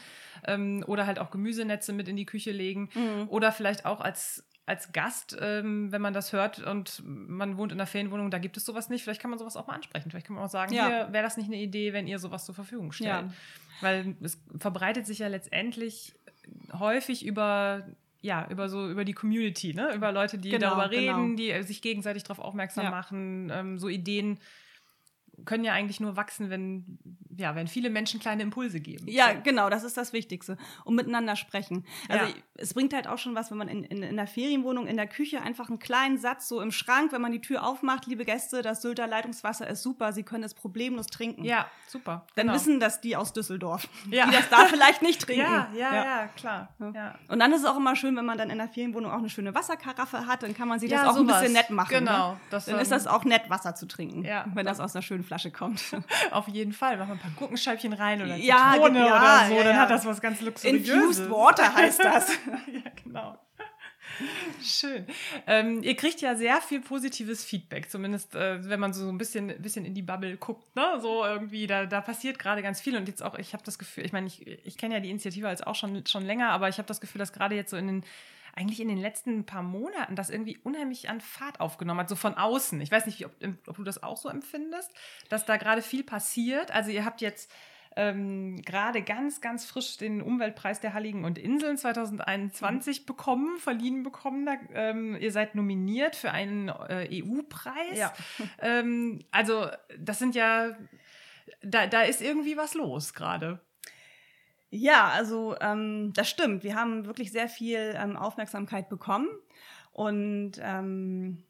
[0.47, 2.91] Ähm, oder halt auch Gemüsenetze mit in die Küche legen.
[2.95, 3.29] Mhm.
[3.29, 7.79] Oder vielleicht auch als als Gast, ähm, wenn man das hört und man wohnt in
[7.79, 10.11] einer Ferienwohnung, da gibt es sowas nicht, vielleicht kann man sowas auch mal ansprechen.
[10.11, 10.87] Vielleicht kann man auch sagen, ja.
[10.87, 13.09] hier wäre das nicht eine Idee, wenn ihr sowas zur Verfügung stellt.
[13.09, 13.33] Ja.
[13.81, 16.15] Weil es verbreitet sich ja letztendlich
[16.79, 17.87] häufig über
[18.21, 19.95] ja, über so, über die Community, ne?
[19.95, 21.37] Über Leute, die genau, darüber reden, genau.
[21.37, 22.91] die sich gegenseitig darauf aufmerksam ja.
[22.91, 24.39] machen, ähm, so Ideen
[25.45, 26.99] können ja eigentlich nur wachsen, wenn,
[27.37, 29.07] ja, wenn viele Menschen kleine Impulse geben.
[29.09, 29.41] Ja, so.
[29.43, 30.57] genau, das ist das Wichtigste.
[30.85, 31.85] Und miteinander sprechen.
[32.09, 32.33] Also ja.
[32.55, 35.07] es bringt halt auch schon was, wenn man in, in, in der Ferienwohnung, in der
[35.07, 38.63] Küche einfach einen kleinen Satz so im Schrank, wenn man die Tür aufmacht, liebe Gäste,
[38.63, 41.45] das Sylter Leitungswasser ist super, Sie können es problemlos trinken.
[41.45, 42.27] Ja, super.
[42.35, 42.55] Dann genau.
[42.55, 44.27] wissen das die aus Düsseldorf, ja.
[44.27, 45.43] die das da vielleicht nicht trinken.
[45.43, 46.75] Ja, ja, ja, ja klar.
[46.79, 49.31] Und dann ist es auch immer schön, wenn man dann in der Ferienwohnung auch eine
[49.31, 51.37] schöne Wasserkaraffe hat, dann kann man sich das auch sowas.
[51.37, 51.91] ein bisschen nett machen.
[51.91, 52.33] Genau.
[52.33, 52.39] Ne?
[52.51, 54.25] dann ist das auch nett, Wasser zu trinken,
[54.55, 55.83] wenn das aus einer schönen Flasche kommt.
[56.31, 56.97] Auf jeden Fall.
[56.97, 59.91] Machen wir ein paar Gurkenscheibchen rein oder ja, Zitrone ja, oder so, ja, dann hat
[59.91, 60.89] das was ganz luxuriöses.
[60.89, 62.31] Infused Water heißt das.
[62.67, 63.39] ja, genau.
[64.63, 65.07] Schön.
[65.47, 69.49] Ähm, ihr kriegt ja sehr viel positives Feedback, zumindest äh, wenn man so ein bisschen,
[69.61, 70.99] bisschen in die Bubble guckt, ne?
[71.01, 72.97] So irgendwie, da, da passiert gerade ganz viel.
[72.97, 75.47] Und jetzt auch, ich habe das Gefühl, ich meine, ich, ich kenne ja die Initiative
[75.47, 77.87] als auch schon, schon länger, aber ich habe das Gefühl, dass gerade jetzt so in
[77.87, 78.05] den
[78.59, 82.35] eigentlich in den letzten paar Monaten das irgendwie unheimlich an Fahrt aufgenommen hat, so von
[82.35, 82.81] außen.
[82.81, 83.33] Ich weiß nicht, ob,
[83.67, 84.93] ob du das auch so empfindest,
[85.29, 86.73] dass da gerade viel passiert.
[86.73, 87.51] Also ihr habt jetzt
[87.97, 93.07] ähm, gerade ganz, ganz frisch den Umweltpreis der Halligen und Inseln 2021 mhm.
[93.07, 94.45] bekommen, verliehen bekommen.
[94.45, 97.99] Da, ähm, ihr seid nominiert für einen äh, EU-Preis.
[97.99, 98.13] Ja.
[98.61, 99.69] Ähm, also
[99.99, 100.77] das sind ja,
[101.63, 103.61] da, da ist irgendwie was los gerade.
[104.71, 106.63] Ja, also ähm, das stimmt.
[106.63, 109.29] Wir haben wirklich sehr viel ähm, Aufmerksamkeit bekommen.
[109.93, 111.45] Und ähm,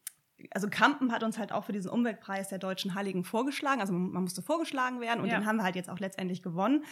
[0.52, 3.80] also Kampen hat uns halt auch für diesen Umweltpreis der deutschen Halligen vorgeschlagen.
[3.80, 5.38] Also man, man musste vorgeschlagen werden und ja.
[5.38, 6.84] den haben wir halt jetzt auch letztendlich gewonnen.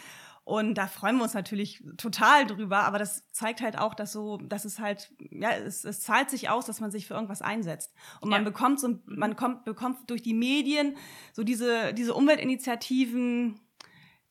[0.43, 4.37] Und da freuen wir uns natürlich total drüber, aber das zeigt halt auch, dass so,
[4.37, 7.93] dass es halt, ja, es, es zahlt sich aus, dass man sich für irgendwas einsetzt.
[8.21, 8.49] Und man ja.
[8.49, 10.95] bekommt so, man kommt, bekommt durch die Medien
[11.33, 13.59] so diese, diese Umweltinitiativen,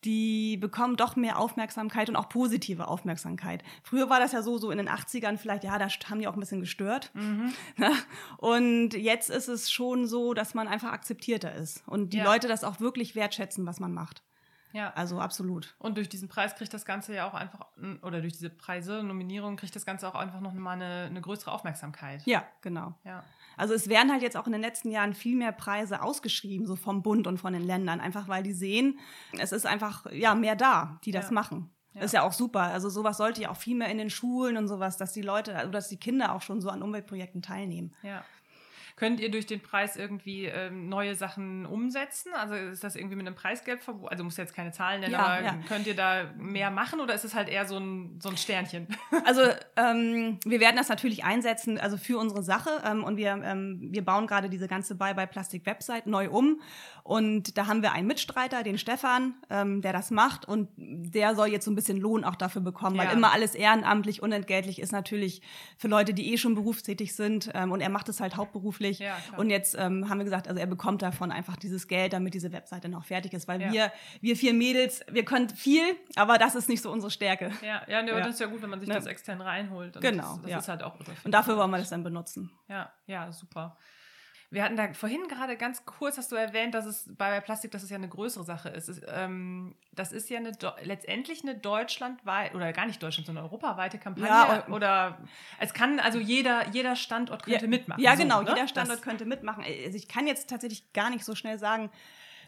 [0.04, 3.62] die bekommen doch mehr Aufmerksamkeit und auch positive Aufmerksamkeit.
[3.82, 6.34] Früher war das ja so, so in den 80ern vielleicht, ja, da haben die auch
[6.34, 7.10] ein bisschen gestört.
[7.14, 7.52] Mhm.
[7.76, 7.90] Ne?
[8.38, 12.24] Und jetzt ist es schon so, dass man einfach akzeptierter ist und die ja.
[12.24, 14.22] Leute das auch wirklich wertschätzen, was man macht.
[14.72, 14.92] Ja.
[14.94, 15.74] Also absolut.
[15.78, 17.66] Und durch diesen Preis kriegt das Ganze ja auch einfach,
[18.02, 21.50] oder durch diese Preise, Nominierung, kriegt das Ganze auch einfach noch mal eine, eine größere
[21.50, 22.22] Aufmerksamkeit.
[22.26, 22.94] Ja, genau.
[23.04, 23.24] Ja.
[23.56, 26.76] Also es werden halt jetzt auch in den letzten Jahren viel mehr Preise ausgeschrieben, so
[26.76, 28.98] vom Bund und von den Ländern, einfach weil die sehen,
[29.38, 31.32] es ist einfach ja mehr da, die das ja.
[31.32, 31.70] machen.
[31.96, 32.02] Ja.
[32.02, 32.60] Ist ja auch super.
[32.60, 35.56] Also sowas sollte ja auch viel mehr in den Schulen und sowas, dass die Leute,
[35.56, 37.94] also dass die Kinder auch schon so an Umweltprojekten teilnehmen.
[38.02, 38.22] Ja.
[38.96, 42.32] Könnt ihr durch den Preis irgendwie ähm, neue Sachen umsetzen?
[42.32, 44.08] Also ist das irgendwie mit einem Preisgeld verbunden?
[44.08, 45.58] Also muss jetzt keine Zahlen nennen, ja, aber ja.
[45.68, 48.88] könnt ihr da mehr machen oder ist es halt eher so ein, so ein Sternchen?
[49.24, 49.42] Also
[49.76, 52.70] ähm, wir werden das natürlich einsetzen, also für unsere Sache.
[52.84, 56.60] Ähm, und wir, ähm, wir bauen gerade diese ganze Bye-Bye-Plastik-Website neu um.
[57.02, 60.46] Und da haben wir einen Mitstreiter, den Stefan, ähm, der das macht.
[60.46, 63.04] Und der soll jetzt so ein bisschen Lohn auch dafür bekommen, ja.
[63.04, 65.42] weil immer alles ehrenamtlich, unentgeltlich ist natürlich
[65.76, 67.50] für Leute, die eh schon berufstätig sind.
[67.54, 68.98] Ähm, und er macht es halt hauptberuflich beruflich.
[68.98, 72.34] Ja, und jetzt ähm, haben wir gesagt, also er bekommt davon einfach dieses Geld, damit
[72.34, 73.72] diese Webseite noch fertig ist, weil ja.
[73.72, 75.82] wir, wir vier Mädels, wir können viel,
[76.16, 77.50] aber das ist nicht so unsere Stärke.
[77.62, 78.18] Ja, ja, ne, ja.
[78.18, 78.94] das ist ja gut, wenn man sich ne?
[78.94, 80.00] das extern reinholt.
[80.00, 80.38] genau.
[80.42, 82.50] Das, das ist halt auch Und dafür wollen wir das dann benutzen.
[82.68, 83.76] Ja, ja, super.
[84.50, 87.82] Wir hatten da vorhin gerade ganz kurz, hast du erwähnt, dass es bei Plastik, dass
[87.82, 88.88] es ja eine größere Sache ist.
[88.88, 93.98] Es, ähm, das ist ja eine, letztendlich eine deutschlandweit oder gar nicht Deutschland, sondern europaweite
[93.98, 94.28] Kampagne.
[94.28, 95.18] Ja, oder
[95.58, 98.02] es kann also jeder, jeder Standort könnte ja, mitmachen.
[98.02, 98.50] Ja, genau, ne?
[98.50, 99.64] jeder Standort das, könnte mitmachen.
[99.64, 101.90] Also ich kann jetzt tatsächlich gar nicht so schnell sagen,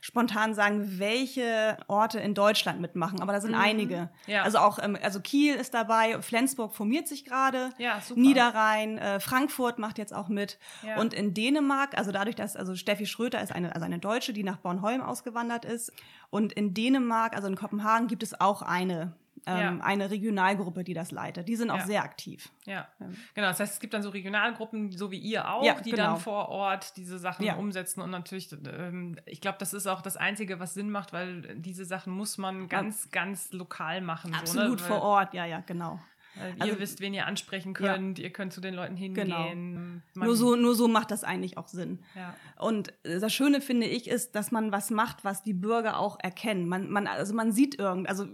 [0.01, 3.61] spontan sagen, welche Orte in Deutschland mitmachen, aber da sind mhm.
[3.61, 4.11] einige.
[4.27, 4.43] Ja.
[4.43, 9.79] Also auch, ähm, also Kiel ist dabei, Flensburg formiert sich gerade, ja, Niederrhein, äh, Frankfurt
[9.79, 10.59] macht jetzt auch mit.
[10.83, 11.01] Ja.
[11.01, 14.43] Und in Dänemark, also dadurch, dass, also Steffi Schröter ist eine, also eine Deutsche, die
[14.43, 15.93] nach Bornholm ausgewandert ist.
[16.31, 19.15] Und in Dänemark, also in Kopenhagen, gibt es auch eine
[19.49, 19.85] ähm, ja.
[19.85, 21.49] eine Regionalgruppe, die das leitet.
[21.49, 21.87] Die sind auch ja.
[21.87, 22.51] sehr aktiv.
[22.67, 22.87] Ja.
[23.35, 23.49] genau.
[23.49, 26.13] Das heißt, es gibt dann so Regionalgruppen, so wie ihr auch, die genau.
[26.13, 28.03] dann vor Ort diese Sachen umsetzen.
[28.03, 31.85] Und natürlich, ähm, ich glaube, das ist auch das Einzige, was Sinn macht, weil diese
[31.85, 34.35] Sachen muss man ganz, ganz lokal machen.
[34.35, 34.91] Absolut so, ne?
[34.91, 35.99] vor Ort, ja, ja, genau.
[36.41, 38.25] Also, ihr wisst, wen ihr ansprechen könnt, ja.
[38.25, 40.03] ihr könnt zu den Leuten hingehen.
[40.15, 40.27] Genau.
[40.27, 42.01] Nur, so, nur so macht das eigentlich auch Sinn.
[42.15, 42.35] Ja.
[42.59, 46.69] Und das Schöne finde ich ist, dass man was macht, was die Bürger auch erkennen.
[46.69, 48.27] Man, man, also man sieht irgend, also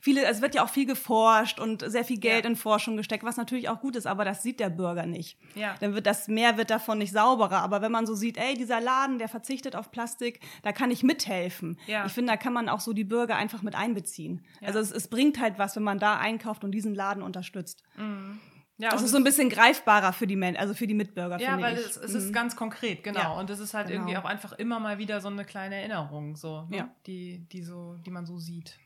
[0.00, 2.50] viele, es wird ja auch viel geforscht und sehr viel Geld ja.
[2.50, 5.38] in Forschung gesteckt, was natürlich auch gut ist, aber das sieht der Bürger nicht.
[5.54, 5.74] Ja.
[5.80, 7.62] Dann wird das Meer wird davon nicht sauberer.
[7.62, 11.02] Aber wenn man so sieht, ey, dieser Laden, der verzichtet auf Plastik, da kann ich
[11.02, 11.78] mithelfen.
[11.86, 12.06] Ja.
[12.06, 14.44] Ich finde, da kann man auch so die Bürger einfach mit einbeziehen.
[14.60, 17.82] Also es, es bringt halt was, wenn man da einkauft und diesen Laden unterstützt unterstützt.
[17.96, 18.40] Mhm.
[18.78, 21.38] Ja, das ist so ein bisschen greifbarer für die Men also für die Mitbürger.
[21.38, 21.76] Ja, weil.
[21.76, 22.18] Es, es mhm.
[22.18, 23.20] ist ganz konkret, genau.
[23.20, 24.00] Ja, und es ist halt genau.
[24.00, 26.76] irgendwie auch einfach immer mal wieder so eine kleine Erinnerung, so, ne?
[26.78, 26.94] ja.
[27.06, 28.78] die, die so, die man so sieht.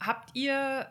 [0.00, 0.86] Habt ihr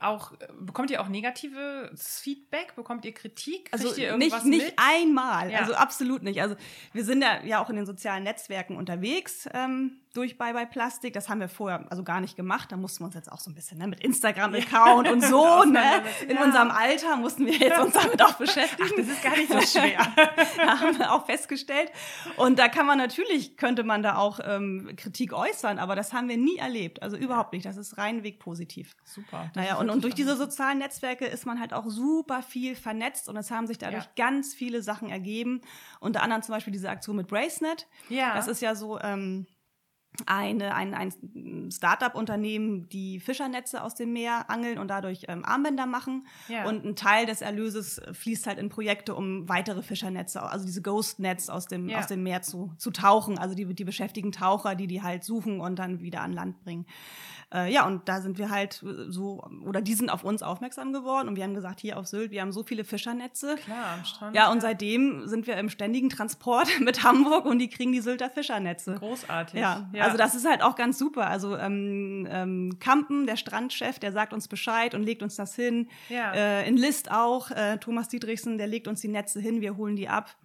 [0.00, 2.74] auch, bekommt ihr auch negatives Feedback?
[2.76, 3.70] Bekommt ihr Kritik?
[3.70, 5.58] Kriegt also ihr nicht, nicht einmal, ja.
[5.58, 6.40] also absolut nicht.
[6.40, 6.56] Also
[6.92, 9.48] wir sind ja, ja auch in den sozialen Netzwerken unterwegs.
[9.52, 11.12] Ähm, durch Bye Bye Plastik.
[11.12, 12.72] Das haben wir vorher also gar nicht gemacht.
[12.72, 15.64] Da mussten wir uns jetzt auch so ein bisschen ne, mit Instagram-Account und so.
[15.64, 16.02] ne?
[16.28, 16.44] In ja.
[16.44, 18.88] unserem Alter mussten wir jetzt uns damit auch beschäftigen.
[18.92, 20.00] Ach, das ist gar nicht so schwer.
[20.56, 21.90] da haben wir auch festgestellt.
[22.36, 26.28] Und da kann man natürlich, könnte man da auch ähm, Kritik äußern, aber das haben
[26.28, 27.02] wir nie erlebt.
[27.02, 27.66] Also überhaupt nicht.
[27.66, 28.94] Das ist reinweg positiv.
[29.04, 29.50] Super.
[29.54, 33.36] Naja, und, und durch diese sozialen Netzwerke ist man halt auch super viel vernetzt und
[33.36, 34.10] es haben sich dadurch ja.
[34.28, 35.60] ganz viele Sachen ergeben.
[36.00, 37.86] Unter anderem zum Beispiel diese Aktion mit Bracenet.
[38.08, 38.34] Ja.
[38.34, 39.46] Das ist ja so, ähm,
[40.26, 46.26] eine, ein, ein Start-up-Unternehmen, die Fischernetze aus dem Meer angeln und dadurch ähm, Armbänder machen.
[46.48, 46.66] Ja.
[46.66, 51.50] Und ein Teil des Erlöses fließt halt in Projekte, um weitere Fischernetze, also diese Ghost-Nets
[51.50, 52.00] aus dem, ja.
[52.00, 53.38] aus dem Meer zu, zu tauchen.
[53.38, 56.86] Also die, die beschäftigen Taucher, die die halt suchen und dann wieder an Land bringen.
[57.52, 61.28] Äh, ja, und da sind wir halt so, oder die sind auf uns aufmerksam geworden
[61.28, 63.56] und wir haben gesagt, hier auf Sylt, wir haben so viele Fischernetze.
[63.56, 64.36] Klar, am Strand.
[64.36, 68.28] Ja, und seitdem sind wir im ständigen Transport mit Hamburg und die kriegen die Sylter
[68.28, 68.96] Fischernetze.
[68.96, 69.58] Großartig.
[69.58, 70.04] Ja, ja.
[70.04, 71.28] also das ist halt auch ganz super.
[71.28, 75.88] Also ähm, ähm, Kampen, der Strandchef, der sagt uns Bescheid und legt uns das hin.
[76.10, 76.32] Ja.
[76.32, 79.96] Äh, in List auch, äh, Thomas Dietrichsen, der legt uns die Netze hin, wir holen
[79.96, 80.36] die ab.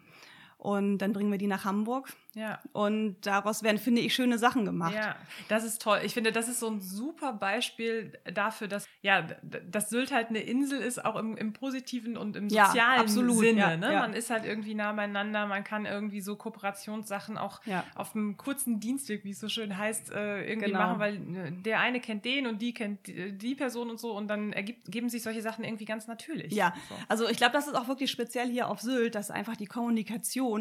[0.63, 2.07] Und dann bringen wir die nach Hamburg.
[2.35, 2.59] Ja.
[2.71, 4.95] Und daraus werden, finde ich, schöne Sachen gemacht.
[4.95, 5.17] Ja,
[5.49, 5.99] das ist toll.
[6.05, 10.39] Ich finde, das ist so ein super Beispiel dafür, dass, ja, dass Sylt halt eine
[10.39, 13.39] Insel ist, auch im, im positiven und im sozialen ja, absolut.
[13.39, 13.59] Sinne.
[13.59, 13.91] Ja, ne?
[13.91, 13.99] Ja.
[13.99, 17.59] Man ist halt irgendwie nah beieinander, man kann irgendwie so Kooperationssachen auch
[17.95, 20.79] auf einem kurzen Dienstweg, wie es so schön heißt, äh, irgendwie genau.
[20.79, 24.29] machen, weil äh, der eine kennt den und die kennt die Person und so und
[24.29, 26.53] dann ergeben sich solche Sachen irgendwie ganz natürlich.
[26.53, 26.95] Ja, so.
[27.09, 30.52] also ich glaube, das ist auch wirklich speziell hier auf Sylt, dass einfach die Kommunikation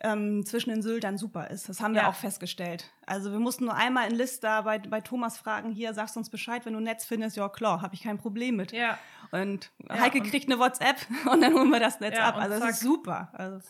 [0.00, 1.68] ähm, zwischen den Sylt dann super ist.
[1.68, 2.90] Das haben wir auch festgestellt.
[3.06, 6.20] Also wir mussten nur einmal in List da bei, bei Thomas fragen, hier, sagst du
[6.20, 8.72] uns Bescheid, wenn du ein Netz findest, ja klar, habe ich kein Problem mit.
[8.72, 8.98] Ja.
[9.30, 10.96] Und Heike ja, und kriegt eine WhatsApp
[11.30, 12.36] und dann holen wir das Netz ja, ab.
[12.36, 13.30] Also das ist super.
[13.32, 13.60] Also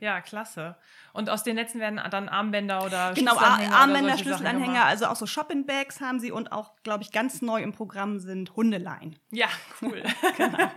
[0.00, 0.76] Ja, klasse.
[1.12, 6.00] Und aus den Netzen werden dann Armbänder oder Genau, Armbänder, Schlüsselanhänger, also auch so Shopping-Bags
[6.00, 9.16] haben sie und auch, glaube ich, ganz neu im Programm sind Hundeleien.
[9.30, 9.48] Ja,
[9.82, 10.02] cool.
[10.36, 10.70] genau.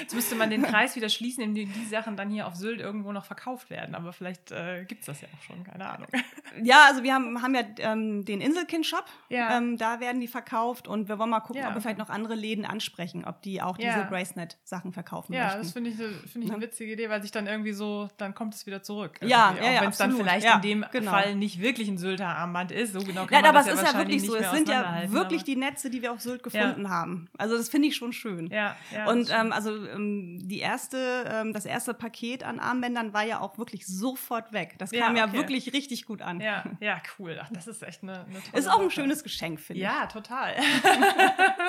[0.00, 3.10] Jetzt müsste man den Kreis wieder schließen, indem die Sachen dann hier auf Sylt irgendwo
[3.10, 3.94] noch verkauft werden.
[3.94, 6.08] Aber vielleicht äh, gibt es das ja auch schon, keine Ahnung.
[6.62, 9.06] Ja, also wir haben, haben ja ähm, den Inselkind-Shop.
[9.28, 9.58] Ja.
[9.58, 11.68] Ähm, da werden die verkauft und wir wollen mal gucken, ja.
[11.68, 15.58] ob wir vielleicht noch andere Läden ansprechen, ob die auch diese Gracenet-Sachen verkaufen ja, möchten.
[15.58, 15.96] Ja, das finde ich,
[16.30, 19.18] find ich eine witzige Idee, weil sich dann irgendwie so, dann kommt es wieder zurück.
[19.22, 21.10] Ja, ja, ja, wenn es dann vielleicht in dem genau.
[21.10, 22.92] Fall nicht wirklich ein Sylter Armband ist.
[22.92, 24.34] So genau kann ja, aber es ist ja wirklich so.
[24.34, 27.28] Es sind ja wirklich die Netze, die wir auf Sylt gefunden haben.
[27.38, 28.48] Also das finde ich schon schön.
[28.48, 33.24] Ja, ja und ähm, also ähm, die erste, ähm, das erste Paket an Armbändern war
[33.24, 34.74] ja auch wirklich sofort weg.
[34.78, 35.36] Das kam ja, okay.
[35.36, 36.40] wirklich richtig gut an.
[36.40, 37.38] Ja, ja, cool.
[37.40, 39.84] Ach, das ist echt eine, eine tolle Ist auch ein schönes Geschenk, finde ich.
[39.84, 40.54] Ja, total.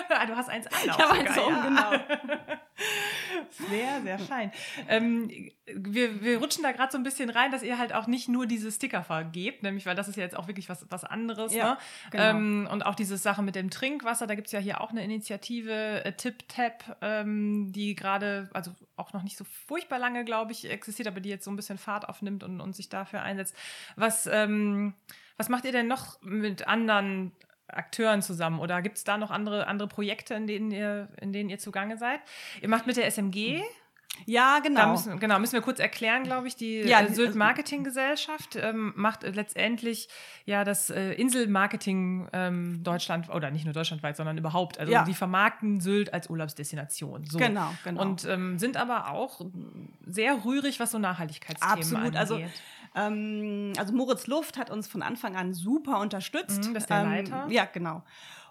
[0.10, 0.74] Ah, du hast eins an.
[0.86, 1.92] Ich habe eins um, genau.
[3.70, 4.52] Sehr, sehr fein.
[4.90, 8.28] Ähm, wir, wir rutschen da gerade so ein bisschen rein, dass ihr halt auch nicht
[8.28, 11.54] nur diese Sticker vergebt, nämlich weil das ist ja jetzt auch wirklich was, was anderes.
[11.54, 11.78] Ja, ne?
[12.12, 12.24] genau.
[12.24, 15.04] Ähm, und auch diese Sache mit dem Trinkwasser, da gibt es ja hier auch eine
[15.04, 20.52] Initiative, äh, Tip Tap, ähm, die gerade, also auch noch nicht so furchtbar lange, glaube
[20.52, 23.56] ich, existiert, aber die jetzt so ein bisschen Fahrt aufnimmt und, und sich dafür einsetzt.
[23.96, 24.94] Was, ähm,
[25.38, 27.32] was macht ihr denn noch mit anderen
[27.76, 31.50] Akteuren zusammen oder gibt es da noch andere, andere Projekte, in denen, ihr, in denen
[31.50, 32.20] ihr zugange seid?
[32.62, 33.64] Ihr macht mit der SMG.
[34.26, 34.92] Ja, genau.
[34.92, 36.56] Müssen, genau, müssen wir kurz erklären, glaube ich.
[36.56, 40.08] Die ja, äh, Sylt Marketing Gesellschaft ähm, macht letztendlich
[40.46, 44.80] ja das äh, Inselmarketing ähm, Deutschland oder nicht nur deutschlandweit, sondern überhaupt.
[44.80, 45.04] Also ja.
[45.04, 47.26] die vermarkten Sylt als Urlaubsdestination.
[47.26, 47.38] So.
[47.38, 48.02] Genau, genau.
[48.02, 49.42] Und ähm, sind aber auch
[50.06, 52.16] sehr rührig, was so Nachhaltigkeitsthemen Absolut.
[52.16, 52.48] Also angeht.
[52.48, 52.60] Also
[52.96, 56.68] ähm, also Moritz Luft hat uns von Anfang an super unterstützt.
[56.68, 57.48] Mhm, das ist der ähm, Leiter.
[57.50, 58.04] Ja, genau.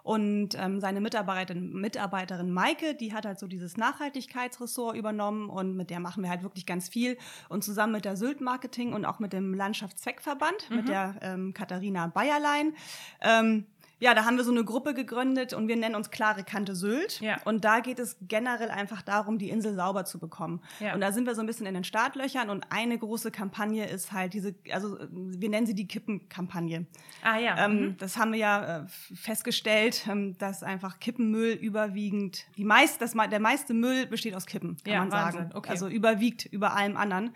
[0.04, 5.88] Und ähm, seine Mitarbeiterin, Mitarbeiterin Maike, die hat halt so dieses Nachhaltigkeitsressort übernommen und mit
[5.88, 7.16] der machen wir halt wirklich ganz viel.
[7.48, 10.76] Und zusammen mit der Sylt Marketing und auch mit dem Landschaftszweckverband, mhm.
[10.76, 12.74] mit der ähm, Katharina Bayerlein,
[13.22, 13.64] ähm,
[14.04, 17.22] ja, da haben wir so eine Gruppe gegründet und wir nennen uns Klare Kante Sylt.
[17.22, 17.40] Ja.
[17.46, 20.60] Und da geht es generell einfach darum, die Insel sauber zu bekommen.
[20.78, 20.92] Ja.
[20.92, 24.12] Und da sind wir so ein bisschen in den Startlöchern und eine große Kampagne ist
[24.12, 26.84] halt diese, also wir nennen sie die Kippenkampagne.
[27.22, 27.64] Ah ja.
[27.64, 27.96] Ähm, mhm.
[27.96, 33.40] Das haben wir ja äh, festgestellt, ähm, dass einfach Kippenmüll überwiegend, die meist, das, der
[33.40, 35.40] meiste Müll besteht aus Kippen, kann ja, man Wahnsinn.
[35.44, 35.52] sagen.
[35.54, 35.70] Okay.
[35.70, 37.30] Also überwiegt über allem anderen.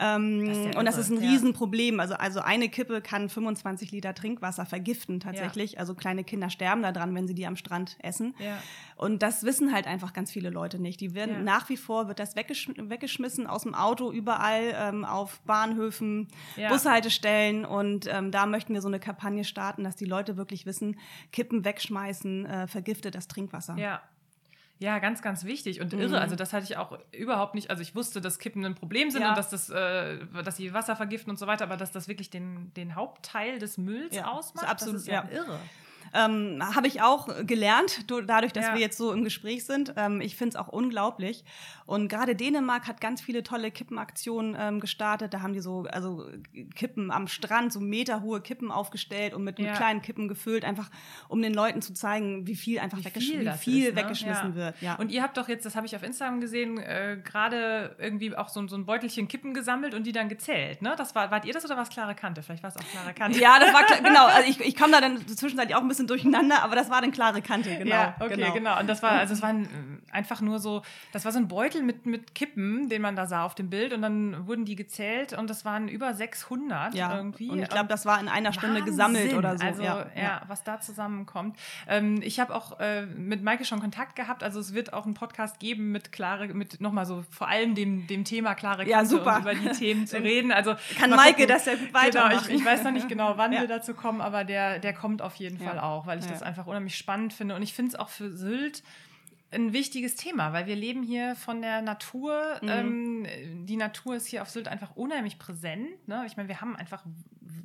[0.00, 1.18] Ähm, das und das ist ein.
[1.18, 2.00] Riesenproblem.
[2.00, 5.72] Also, also eine Kippe kann 25 Liter Trinkwasser vergiften tatsächlich.
[5.72, 5.80] Ja.
[5.80, 8.34] Also kleine Kinder sterben daran, wenn sie die am Strand essen.
[8.38, 8.58] Ja.
[8.96, 11.00] Und das wissen halt einfach ganz viele Leute nicht.
[11.00, 15.40] Die werden nach wie vor wird das weggeschm weggeschmissen aus dem Auto überall ähm, auf
[15.42, 16.28] Bahnhöfen,
[16.68, 17.64] Bushaltestellen.
[17.64, 20.98] Und ähm, da möchten wir so eine Kampagne starten, dass die Leute wirklich wissen,
[21.32, 23.76] Kippen wegschmeißen äh, vergiftet das Trinkwasser.
[23.76, 24.02] Ja.
[24.80, 26.08] Ja, ganz, ganz wichtig und irre.
[26.08, 26.14] Mhm.
[26.14, 27.68] Also das hatte ich auch überhaupt nicht.
[27.68, 29.28] Also ich wusste, dass Kippen ein Problem sind ja.
[29.28, 32.30] und dass das, äh, dass sie Wasser vergiften und so weiter, aber dass das wirklich
[32.30, 34.28] den, den Hauptteil des Mülls ja.
[34.28, 35.28] ausmacht, das ist absolut das ist ja.
[35.30, 35.60] irre.
[36.14, 38.74] Ähm, Habe ich auch gelernt, dadurch, dass ja.
[38.74, 39.94] wir jetzt so im Gespräch sind.
[39.96, 41.44] Ähm, ich finde es auch unglaublich.
[41.86, 45.34] Und gerade Dänemark hat ganz viele tolle Kippenaktionen ähm, gestartet.
[45.34, 46.24] Da haben die so, also
[46.76, 49.66] Kippen am Strand, so meterhohe Kippen aufgestellt und mit, ja.
[49.66, 50.88] mit kleinen Kippen gefüllt, einfach
[51.28, 54.02] um den Leuten zu zeigen, wie viel einfach wie viel, wie viel ist, ne?
[54.02, 54.54] weggeschmissen ja.
[54.54, 54.82] wird.
[54.82, 54.94] Ja.
[54.96, 58.48] Und ihr habt doch jetzt, das habe ich auf Instagram gesehen, äh, gerade irgendwie auch
[58.48, 60.82] so, so ein Beutelchen Kippen gesammelt und die dann gezählt.
[60.82, 60.94] Ne?
[60.96, 62.42] Das war, wart ihr das oder war es klare Kante?
[62.42, 63.38] Vielleicht war es auch klare Kante.
[63.40, 64.26] Ja, das war genau.
[64.26, 67.12] Also ich, ich kam da dann zwischenzeitlich auch ein bisschen durcheinander, aber das war dann
[67.12, 67.90] klare Kante, genau.
[67.90, 68.52] Ja, okay, genau.
[68.52, 68.80] genau.
[68.80, 69.54] Und das war, also es war
[70.12, 70.82] einfach nur so,
[71.12, 73.92] das war so ein Beutel mit, mit Kippen, den man da sah auf dem Bild
[73.92, 77.16] und dann wurden die gezählt und das waren über 600 ja.
[77.16, 77.48] irgendwie.
[77.50, 78.92] Und ich glaube, das war in einer Stunde Wahnsinn.
[78.92, 79.64] gesammelt oder so.
[79.64, 81.56] Also, ja, ja was da zusammenkommt.
[81.88, 85.14] Ähm, ich habe auch äh, mit Maike schon Kontakt gehabt, also es wird auch einen
[85.14, 89.04] Podcast geben mit klare, mit nochmal so vor allem dem, dem Thema klare Kante ja,
[89.04, 89.38] super.
[89.40, 90.52] über die Themen zu reden.
[90.52, 92.38] Also kann Maike das ja gut weitermachen.
[92.38, 95.22] Genau, ich, ich, weiß noch nicht genau, wann wir dazu kommen, aber der, der kommt
[95.22, 97.54] auf jeden Fall auch, weil ich das einfach unheimlich spannend finde.
[97.54, 98.82] Und ich finde es auch für Sylt
[99.52, 102.58] ein wichtiges Thema, weil wir leben hier von der Natur.
[102.62, 102.68] Mhm.
[102.68, 106.06] Ähm, die Natur ist hier auf Sylt einfach unheimlich präsent.
[106.06, 106.24] Ne?
[106.26, 107.04] Ich meine, wir haben einfach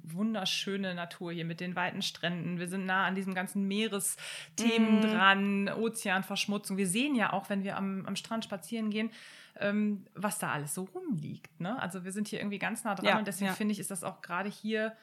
[0.03, 2.59] wunderschöne Natur hier mit den weiten Stränden.
[2.59, 5.01] Wir sind nah an diesen ganzen Meeresthemen mhm.
[5.01, 6.77] dran, Ozeanverschmutzung.
[6.77, 9.11] Wir sehen ja auch, wenn wir am, am Strand spazieren gehen,
[9.59, 11.59] ähm, was da alles so rumliegt.
[11.59, 11.79] Ne?
[11.81, 13.53] Also wir sind hier irgendwie ganz nah dran ja, und deswegen ja.
[13.53, 14.95] finde ich, ist das auch gerade hier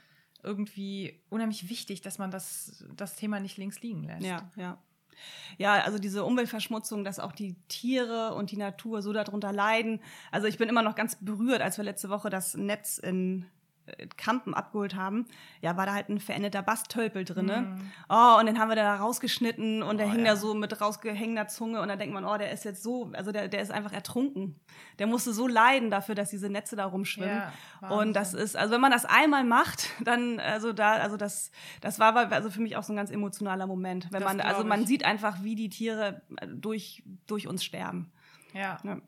[0.42, 4.24] irgendwie unheimlich wichtig, dass man das, das Thema nicht links liegen lässt.
[4.24, 4.78] Ja, ja.
[5.58, 10.00] Ja, also diese Umweltverschmutzung, dass auch die Tiere und die Natur so darunter leiden.
[10.30, 13.46] Also ich bin immer noch ganz berührt, als wir letzte Woche das Netz in
[13.86, 15.26] äh, Kampen abgeholt haben,
[15.60, 17.46] ja, war da halt ein veränderter Basttölpel drin.
[17.46, 17.90] Mm.
[18.08, 20.32] Oh, und den haben wir da rausgeschnitten und der oh, hing ja.
[20.32, 23.32] da so mit rausgehängener Zunge und da denkt man, oh, der ist jetzt so, also
[23.32, 24.60] der, der ist einfach ertrunken.
[24.98, 27.42] Der musste so leiden dafür, dass diese Netze da rumschwimmen.
[27.82, 31.50] Ja, und das ist, also wenn man das einmal macht, dann, also da, also das,
[31.80, 34.12] das war also für mich auch so ein ganz emotionaler Moment.
[34.12, 38.12] Wenn das man, also man sieht einfach, wie die Tiere äh, durch, durch uns sterben.
[38.54, 38.78] ja.
[38.84, 38.98] ja.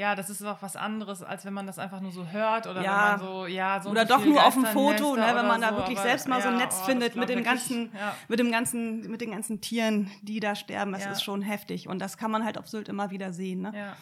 [0.00, 2.80] Ja, das ist auch was anderes, als wenn man das einfach nur so hört oder
[2.80, 2.90] ja.
[2.90, 5.72] wenn man so, ja, so Oder doch nur auf dem Foto, ne, wenn man da
[5.72, 8.16] so, wirklich aber, selbst mal ja, so ein Netz oh, findet mit dem ganzen, ja.
[8.26, 10.92] mit dem ganzen, mit den ganzen Tieren, die da sterben.
[10.92, 11.86] Das ist schon heftig.
[11.86, 13.60] Und das kann man halt auf Sylt immer wieder sehen.
[13.60, 13.72] Ne?
[13.74, 13.96] Ja.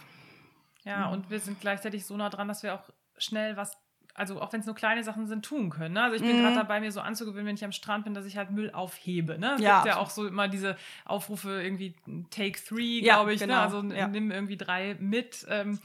[0.85, 3.77] Ja, und wir sind gleichzeitig so nah dran, dass wir auch schnell was
[4.19, 5.95] also auch wenn es nur kleine Sachen sind, tun können.
[5.95, 6.03] Ne?
[6.03, 6.43] Also ich bin mhm.
[6.43, 9.39] gerade dabei, mir so anzugewöhnen, wenn ich am Strand bin, dass ich halt Müll aufhebe.
[9.39, 9.55] Ne?
[9.55, 9.83] Es ja.
[9.83, 11.95] gibt ja auch so immer diese Aufrufe, irgendwie
[12.31, 13.41] Take Three, ja, glaube ich.
[13.41, 13.47] Ne?
[13.47, 13.59] Genau.
[13.59, 13.63] Ne?
[13.63, 14.09] Also ja.
[14.09, 15.47] nimm irgendwie drei mit.
[15.49, 15.79] Ähm,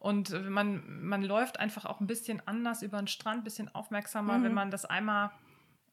[0.00, 4.38] und man, man läuft einfach auch ein bisschen anders über den Strand, ein bisschen aufmerksamer,
[4.38, 4.44] mhm.
[4.44, 5.30] wenn man das einmal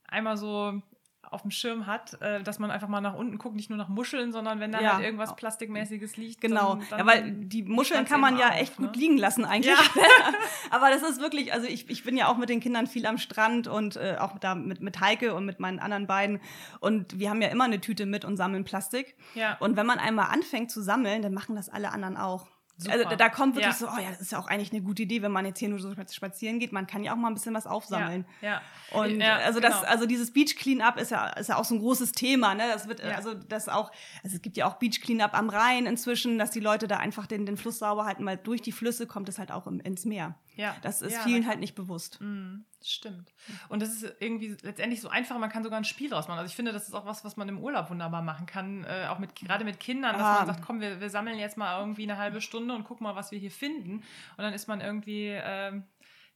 [0.08, 0.82] einmal so
[1.32, 3.90] auf dem Schirm hat, äh, dass man einfach mal nach unten guckt, nicht nur nach
[3.90, 4.94] Muscheln, sondern wenn da ja.
[4.96, 6.42] halt irgendwas Plastikmäßiges liegt.
[6.42, 8.88] Genau, dann, dann ja, weil die Muscheln kann man ja auf, echt ne?
[8.88, 9.74] gut liegen lassen eigentlich.
[9.74, 10.04] Ja.
[10.72, 13.18] Aber das ist wirklich, also ich, ich bin ja auch mit den Kindern viel am
[13.18, 16.40] Strand und äh, auch da mit, mit Heike und mit meinen anderen beiden
[16.80, 19.16] und wir haben ja immer eine Tüte mit und sammeln Plastik.
[19.34, 19.58] Ja.
[19.60, 22.48] Und wenn man einmal anfängt zu sammeln, dann machen das alle anderen auch.
[22.78, 23.06] Also Super.
[23.06, 23.88] Also da kommt wirklich ja.
[23.88, 25.70] so, oh ja, das ist ja auch eigentlich eine gute Idee, wenn man jetzt hier
[25.70, 26.74] nur so spazieren geht.
[26.74, 28.26] Man kann ja auch mal ein bisschen was aufsammeln.
[28.42, 28.62] Ja.
[28.92, 29.00] ja.
[29.00, 29.92] Und ja, also das, genau.
[29.92, 32.54] also dieses Beach Cleanup ist ja, ist ja auch so ein großes Thema.
[32.54, 32.64] Ne?
[32.68, 33.92] Das wird, also das auch,
[34.24, 37.28] also es gibt ja auch Beach Cleanup am Rhein inzwischen, dass die Leute da einfach
[37.28, 40.04] den, den Fluss sauber halten, weil durch die Flüsse kommt es halt auch im, ins
[40.04, 40.36] Meer.
[40.56, 40.76] Ja.
[40.82, 42.20] Das ist vielen halt nicht bewusst.
[42.22, 42.66] Mhm.
[42.88, 43.34] Stimmt.
[43.68, 46.38] Und das ist irgendwie letztendlich so einfach, man kann sogar ein Spiel draus machen.
[46.38, 49.08] Also ich finde, das ist auch was, was man im Urlaub wunderbar machen kann, äh,
[49.10, 50.36] auch mit gerade mit Kindern, dass ah.
[50.38, 53.16] man sagt, komm, wir, wir sammeln jetzt mal irgendwie eine halbe Stunde und gucken mal,
[53.16, 53.96] was wir hier finden.
[53.96, 54.04] Und
[54.38, 55.84] dann ist man irgendwie ähm,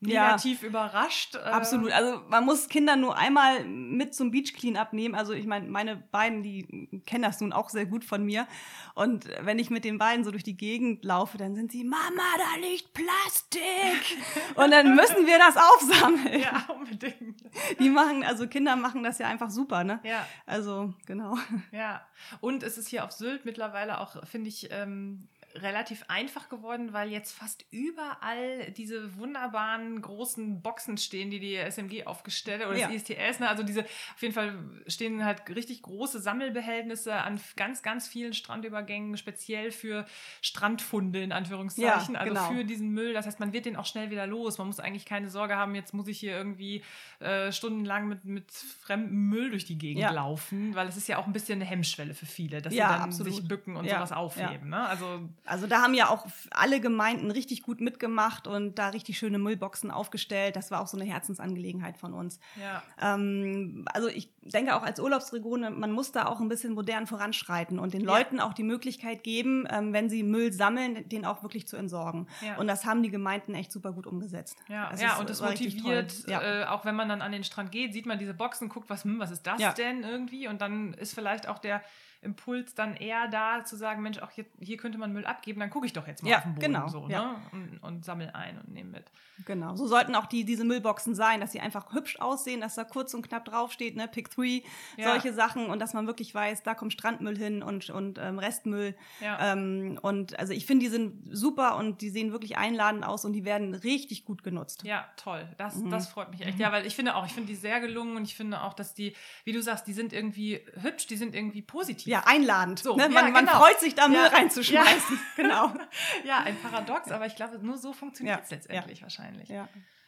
[0.02, 1.36] negativ ja, überrascht.
[1.36, 1.40] Äh.
[1.40, 1.92] Absolut.
[1.92, 5.16] Also man muss Kinder nur einmal mit zum Beach Cleanup nehmen.
[5.16, 8.48] Also ich meine, meine beiden, die kennen das nun auch sehr gut von mir.
[8.96, 12.00] Und wenn ich mit den beiden so durch die Gegend laufe, dann sind sie, Mama,
[12.38, 14.18] da liegt Plastik.
[14.56, 16.40] Und dann müssen wir das aufsammeln.
[16.40, 17.42] Ja, unbedingt.
[17.80, 20.00] Die machen, also Kinder machen das ja einfach super, ne?
[20.04, 20.26] Ja.
[20.46, 21.38] Also, genau.
[21.72, 22.06] Ja.
[22.42, 27.10] Und es ist hier auf Sylt mittlerweile auch, finde ich, ähm, relativ einfach geworden, weil
[27.10, 32.88] jetzt fast überall diese wunderbaren großen Boxen stehen, die die SMG aufgestellt hat oder ja.
[32.88, 33.40] das ISTS.
[33.40, 33.50] Ne?
[33.50, 34.58] Also diese, auf jeden Fall
[34.88, 40.06] stehen halt richtig große Sammelbehältnisse an ganz, ganz vielen Strandübergängen, speziell für
[40.42, 42.52] Strandfunde in Anführungszeichen, ja, also genau.
[42.52, 43.14] für diesen Müll.
[43.14, 44.58] Das heißt, man wird den auch schnell wieder los.
[44.58, 46.84] Man muss eigentlich keine Sorge haben, jetzt muss ich hier irgendwie
[47.20, 50.12] äh, stundenlang mit, mit fremdem Müll durch die Gegend ja.
[50.12, 53.02] laufen, weil es ist ja auch ein bisschen eine Hemmschwelle für viele, dass sie dann
[53.02, 53.34] absolut.
[53.34, 54.70] sich bücken und sowas aufheben.
[54.70, 54.86] Ne?
[54.88, 59.40] Also also da haben ja auch alle Gemeinden richtig gut mitgemacht und da richtig schöne
[59.40, 60.56] Müllboxen aufgestellt.
[60.56, 62.40] Das war auch so eine Herzensangelegenheit von uns.
[62.60, 62.84] Ja.
[63.02, 67.80] Ähm, also ich denke auch als Urlaubsregion, man muss da auch ein bisschen modern voranschreiten
[67.80, 68.08] und den ja.
[68.08, 72.28] Leuten auch die Möglichkeit geben, ähm, wenn sie Müll sammeln, den auch wirklich zu entsorgen.
[72.42, 72.58] Ja.
[72.58, 74.58] Und das haben die Gemeinden echt super gut umgesetzt.
[74.68, 77.94] Ja, ja ist, und das motiviert, äh, auch wenn man dann an den Strand geht,
[77.94, 80.48] sieht man diese Boxen, guckt, was, hm, was ist das denn irgendwie?
[80.48, 81.82] Und dann ist vielleicht auch der
[82.22, 85.70] Impuls dann eher da zu sagen, Mensch, auch hier, hier könnte man Müll abgeben, dann
[85.70, 87.32] gucke ich doch jetzt mal ja, auf den Boden genau, so, ja.
[87.32, 87.36] ne?
[87.52, 89.06] und, und sammle ein und nehme mit.
[89.46, 92.84] Genau, so sollten auch die, diese Müllboxen sein, dass sie einfach hübsch aussehen, dass da
[92.84, 94.64] kurz und knapp draufsteht, ne, Pick 3,
[94.98, 95.12] ja.
[95.12, 98.96] solche Sachen und dass man wirklich weiß, da kommt Strandmüll hin und, und ähm, Restmüll.
[99.22, 103.34] Ähm, und also ich finde, die sind super und die sehen wirklich einladend aus und
[103.34, 104.84] die werden richtig gut genutzt.
[104.84, 105.48] Ja, toll.
[105.58, 105.90] Das, mhm.
[105.90, 106.56] das freut mich echt.
[106.56, 106.62] Mhm.
[106.62, 108.94] Ja, weil ich finde auch, ich finde die sehr gelungen und ich finde auch, dass
[108.94, 112.09] die, wie du sagst, die sind irgendwie hübsch, die sind irgendwie positiv.
[112.10, 112.80] Ja, einladend.
[112.80, 113.04] So, ne?
[113.04, 113.34] man, ja, genau.
[113.34, 115.20] man freut sich da Müll reinzuschmeißen.
[115.36, 115.72] Genau.
[116.26, 119.50] ja, ein Paradox, aber ich glaube, nur so funktioniert es letztendlich wahrscheinlich.
[119.50, 119.68] Ja.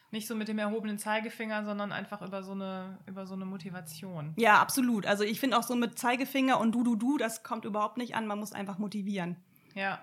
[0.10, 4.34] Nicht so mit dem erhobenen Zeigefinger, sondern einfach über so eine, über so eine Motivation.
[4.36, 5.06] Ja, absolut.
[5.06, 8.14] Also ich finde auch so mit Zeigefinger und du, du, du, das kommt überhaupt nicht
[8.16, 8.28] an.
[8.28, 9.38] Man muss einfach motivieren.
[9.74, 10.02] Ja.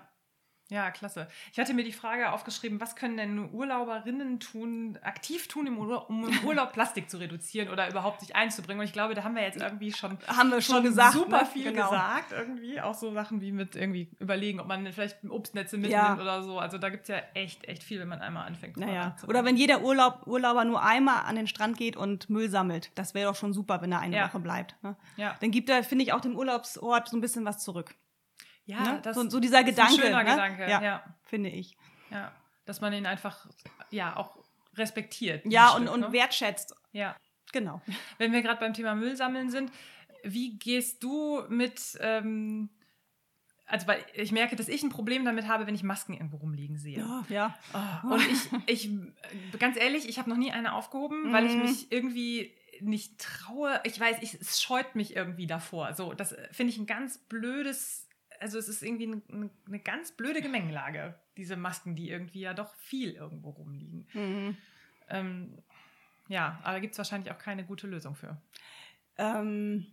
[0.69, 1.27] Ja, klasse.
[1.51, 6.09] Ich hatte mir die Frage aufgeschrieben, was können denn Urlauberinnen tun, aktiv tun, im Urlaub,
[6.09, 8.79] um im Urlaub Plastik zu reduzieren oder überhaupt sich einzubringen?
[8.81, 11.41] Und ich glaube, da haben wir jetzt irgendwie schon, haben wir schon, schon gesagt, super
[11.41, 11.45] ne?
[11.47, 11.89] viel genau.
[11.89, 12.31] gesagt.
[12.33, 16.21] Irgendwie auch so Sachen wie mit irgendwie überlegen, ob man vielleicht Obstnetze mitnimmt ja.
[16.21, 16.59] oder so.
[16.59, 18.77] Also da gibt es ja echt, echt viel, wenn man einmal anfängt.
[18.77, 19.15] Naja.
[19.27, 22.91] Oder wenn jeder Urlaub, Urlauber nur einmal an den Strand geht und Müll sammelt.
[22.93, 24.27] Das wäre doch schon super, wenn er eine ja.
[24.27, 24.75] Woche bleibt.
[24.83, 24.95] Ne?
[25.17, 25.35] Ja.
[25.39, 27.95] Dann gibt er, finde ich, auch dem Urlaubsort so ein bisschen was zurück.
[28.69, 28.99] Ja, ne?
[29.01, 29.93] das so, so dieser Gedanke.
[29.93, 30.29] Ist ein schöner ne?
[30.29, 31.75] Gedanke, ja, ja, Finde ich.
[32.11, 32.31] Ja,
[32.65, 33.47] dass man ihn einfach
[33.89, 34.37] ja auch
[34.75, 35.43] respektiert.
[35.45, 36.11] Ja, und, Stück, und ne?
[36.11, 36.75] wertschätzt.
[36.91, 37.15] Ja.
[37.51, 37.81] Genau.
[38.19, 39.71] Wenn wir gerade beim Thema Müll sammeln sind,
[40.23, 42.69] wie gehst du mit, ähm,
[43.65, 46.77] also weil ich merke, dass ich ein Problem damit habe, wenn ich Masken irgendwo rumliegen
[46.77, 46.99] sehe.
[46.99, 47.57] Ja, ja.
[47.73, 48.13] Oh.
[48.13, 48.21] Und
[48.67, 48.89] ich, ich,
[49.57, 51.61] ganz ehrlich, ich habe noch nie eine aufgehoben, weil ich mhm.
[51.61, 53.81] mich irgendwie nicht traue.
[53.83, 55.95] Ich weiß, ich, es scheut mich irgendwie davor.
[55.95, 58.08] So, das finde ich ein ganz blödes,
[58.39, 62.73] also es ist irgendwie eine, eine, ganz blöde Gemengelage, diese Masken, die irgendwie ja doch
[62.75, 64.07] viel irgendwo rumliegen.
[64.13, 64.57] Mhm.
[65.09, 65.57] Ähm,
[66.27, 68.37] ja, aber da gibt es wahrscheinlich auch keine gute Lösung für.
[69.17, 69.87] Ähm,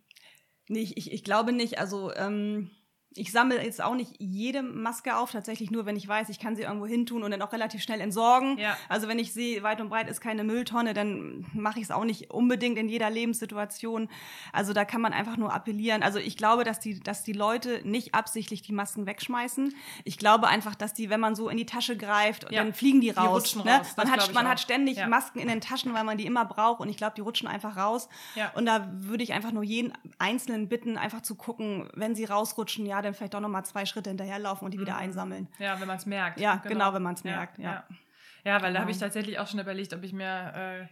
[0.69, 1.79] nee, ich, ich glaube nicht.
[1.79, 2.71] Also ähm,
[3.17, 6.57] ich sammle jetzt auch nicht jede Maske auf, tatsächlich nur, wenn ich weiß, ich kann
[6.57, 8.59] sie irgendwo hin tun und dann auch relativ schnell entsorgen.
[8.59, 8.77] Ja.
[8.89, 12.05] Also wenn ich sehe, weit und breit ist keine Mülltonne, dann mache ich es auch
[12.05, 14.09] nicht unbedingt in jeder Lebenssituation.
[14.53, 16.03] Also da kann man einfach nur appellieren.
[16.03, 19.75] Also ich glaube, dass die, dass die Leute nicht absichtlich die Masken wegschmeißen.
[20.05, 22.63] Ich glaube einfach, dass die, wenn man so in die Tasche greift, ja.
[22.63, 23.53] dann fliegen die raus.
[23.53, 23.79] Die ne?
[23.79, 23.95] raus.
[23.97, 25.07] Man, hat, man hat ständig ja.
[25.07, 27.77] Masken in den Taschen, weil man die immer braucht und ich glaube, die rutschen einfach
[27.77, 28.09] raus.
[28.55, 32.87] Und da würde ich einfach nur jeden Einzelnen bitten, einfach zu gucken, wenn sie rausrutschen,
[32.87, 35.01] ja, dann vielleicht auch noch mal zwei Schritte hinterherlaufen und die wieder mhm.
[35.01, 35.49] einsammeln.
[35.59, 36.41] Ja, wenn man es merkt.
[36.41, 37.59] Ja, genau, genau wenn man es merkt.
[37.59, 37.85] Ja, ja.
[38.45, 38.63] ja.
[38.63, 39.07] weil da habe ich genau.
[39.07, 40.87] tatsächlich auch schon überlegt, ob ich mir, äh,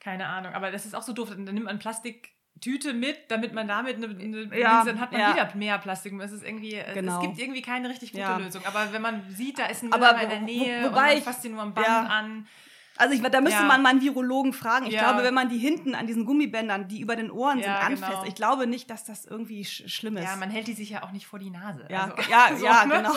[0.00, 3.68] keine Ahnung, aber das ist auch so doof, dann nimmt man Plastiktüte mit, damit man
[3.68, 5.34] damit eine, eine ja, dann hat man ja.
[5.34, 6.12] wieder mehr Plastik.
[6.20, 7.20] Es ist irgendwie, genau.
[7.20, 8.36] es gibt irgendwie keine richtig gute ja.
[8.36, 8.64] Lösung.
[8.66, 11.22] Aber wenn man sieht, da ist ein Müller in der Nähe wo, wobei und man
[11.22, 12.46] fasst ihn nur am Band an.
[12.98, 13.66] Also ich, da müsste ja.
[13.66, 14.86] man mal einen Virologen fragen.
[14.86, 15.00] Ich ja.
[15.00, 18.12] glaube, wenn man die hinten an diesen Gummibändern, die über den Ohren ja, sind, anfasst,
[18.12, 18.24] genau.
[18.24, 20.24] ich glaube nicht, dass das irgendwie sch schlimm ist.
[20.24, 21.86] Ja, man hält die sich ja auch nicht vor die Nase.
[21.90, 22.94] Ja, also, ja, so, ja ne?
[22.96, 23.12] genau.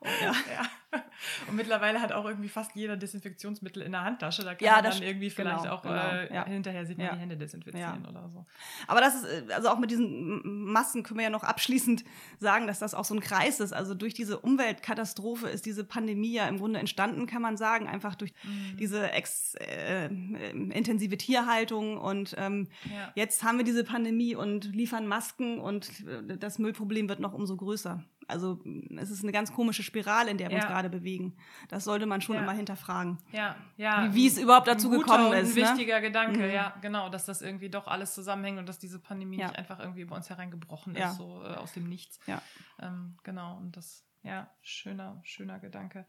[0.00, 1.00] oh, ja.
[1.48, 4.44] Und mittlerweile hat auch irgendwie fast jeder Desinfektionsmittel in der Handtasche.
[4.44, 7.36] Da kann man dann irgendwie vielleicht genau, auch genau, äh, hinterher sieht man die Hände
[7.36, 8.44] desinfizieren oder so.
[8.86, 12.04] Aber das ist, äh, also auch mit diesen Massen können wir ja noch abschließend
[12.38, 13.72] sagen, dass das auch so ein Kreis ist.
[13.72, 17.92] Also durch diese Umweltkatastrophe ist diese Pandemie ja im Grunde entstanden, kann man sagen sagen,
[17.92, 18.76] einfach durch mhm.
[18.78, 21.98] diese ex, äh, intensive Tierhaltung.
[21.98, 23.12] Und ähm, ja.
[23.14, 27.56] jetzt haben wir diese Pandemie und liefern Masken und äh, das Müllproblem wird noch umso
[27.56, 28.02] größer.
[28.28, 28.60] Also
[28.96, 30.62] es ist eine ganz komische Spirale, in der wir ja.
[30.62, 31.36] uns gerade bewegen.
[31.68, 32.42] Das sollte man schon ja.
[32.42, 33.18] immer hinterfragen.
[33.32, 34.14] Ja, ja.
[34.14, 35.56] Wie, es überhaupt dazu gekommen ist.
[35.56, 35.68] Ein ne?
[35.68, 36.50] wichtiger Gedanke, mhm.
[36.50, 39.48] ja, genau, dass das irgendwie doch alles zusammenhängt und dass diese Pandemie ja.
[39.48, 42.20] nicht einfach irgendwie über uns hereingebrochen ist, so äh, aus dem Nichts.
[42.26, 42.40] Ja.
[42.80, 46.06] Ähm, genau, und das ja, schöner, schöner Gedanke.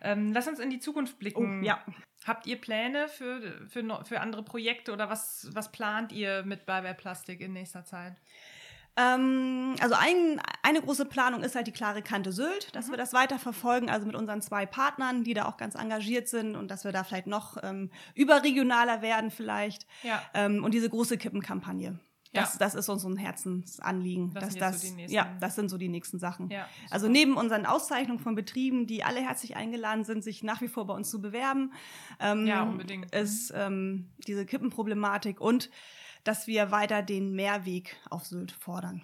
[0.00, 1.60] Ähm, lass uns in die Zukunft blicken.
[1.60, 1.84] Oh, ja.
[2.24, 6.94] Habt ihr Pläne für, für, für andere Projekte oder was, was plant ihr mit Byware
[6.94, 8.16] Plastik in nächster Zeit?
[8.96, 12.92] Ähm, also ein, eine große Planung ist halt die klare Kante Sylt, dass mhm.
[12.92, 16.56] wir das weiter verfolgen, also mit unseren zwei Partnern, die da auch ganz engagiert sind
[16.56, 19.86] und dass wir da vielleicht noch ähm, überregionaler werden vielleicht.
[20.02, 20.22] Ja.
[20.32, 21.98] Ähm, und diese große Kippenkampagne.
[22.36, 22.58] Das, ja.
[22.58, 24.32] das ist uns so ein Herzensanliegen.
[24.34, 26.50] Das, dass das, so ja, das sind so die nächsten Sachen.
[26.50, 30.68] Ja, also neben unseren Auszeichnungen von Betrieben, die alle herzlich eingeladen sind, sich nach wie
[30.68, 31.72] vor bei uns zu bewerben,
[32.20, 33.14] ähm, ja, unbedingt.
[33.14, 35.70] ist ähm, diese Kippenproblematik und
[36.24, 39.02] dass wir weiter den Mehrweg auf Sylt fordern.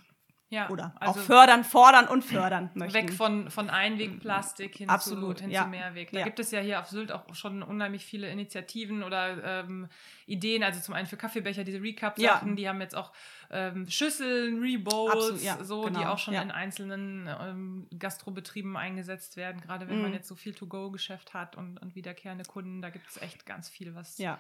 [0.53, 3.09] Ja, oder also auch fördern, fordern und fördern möchten.
[3.09, 5.63] Weg von, von Einwegplastik hin, Absolut, zu, hin ja.
[5.63, 6.13] zu Mehrweg.
[6.13, 6.25] Da ja.
[6.27, 9.89] gibt es ja hier auf Sylt auch schon unheimlich viele Initiativen oder ähm,
[10.27, 10.63] Ideen.
[10.63, 12.55] Also zum einen für Kaffeebecher, diese Recap-Sachen, ja.
[12.55, 13.13] die haben jetzt auch
[13.51, 16.01] ähm, Schüsseln, Rebowls, ja, so, genau.
[16.01, 19.63] die auch schon in einzelnen ähm, Gastrobetrieben eingesetzt werden.
[19.63, 20.03] Gerade wenn mhm.
[20.03, 23.71] man jetzt so viel To-Go-Geschäft hat und, und wiederkehrende Kunden, da gibt es echt ganz
[23.71, 24.39] viel, was ja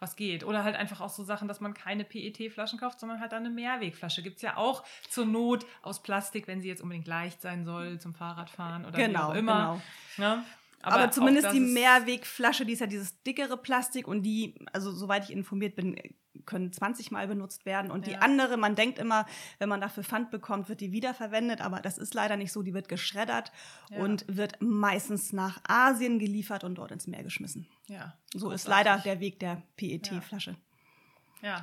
[0.00, 0.44] was geht.
[0.44, 4.22] Oder halt einfach auch so Sachen, dass man keine PET-Flaschen kauft, sondern halt eine Mehrwegflasche.
[4.22, 8.00] Gibt es ja auch zur Not aus Plastik, wenn sie jetzt unbedingt leicht sein soll
[8.00, 9.80] zum Fahrradfahren oder genau, wie auch immer.
[10.16, 10.34] Genau.
[10.36, 10.44] Ne?
[10.82, 15.24] Aber, Aber, zumindest die Mehrwegflasche, die ist ja dieses dickere Plastik und die, also soweit
[15.24, 15.96] ich informiert bin,
[16.46, 17.90] können 20 Mal benutzt werden.
[17.90, 18.14] Und ja.
[18.14, 19.26] die andere, man denkt immer,
[19.58, 21.60] wenn man dafür Pfand bekommt, wird die wiederverwendet.
[21.60, 22.62] Aber das ist leider nicht so.
[22.62, 23.52] Die wird geschreddert
[23.90, 23.98] ja.
[23.98, 27.68] und wird meistens nach Asien geliefert und dort ins Meer geschmissen.
[27.88, 28.18] Ja.
[28.32, 28.54] So Großartig.
[28.54, 30.52] ist leider der Weg der PET-Flasche.
[30.52, 30.56] Ja,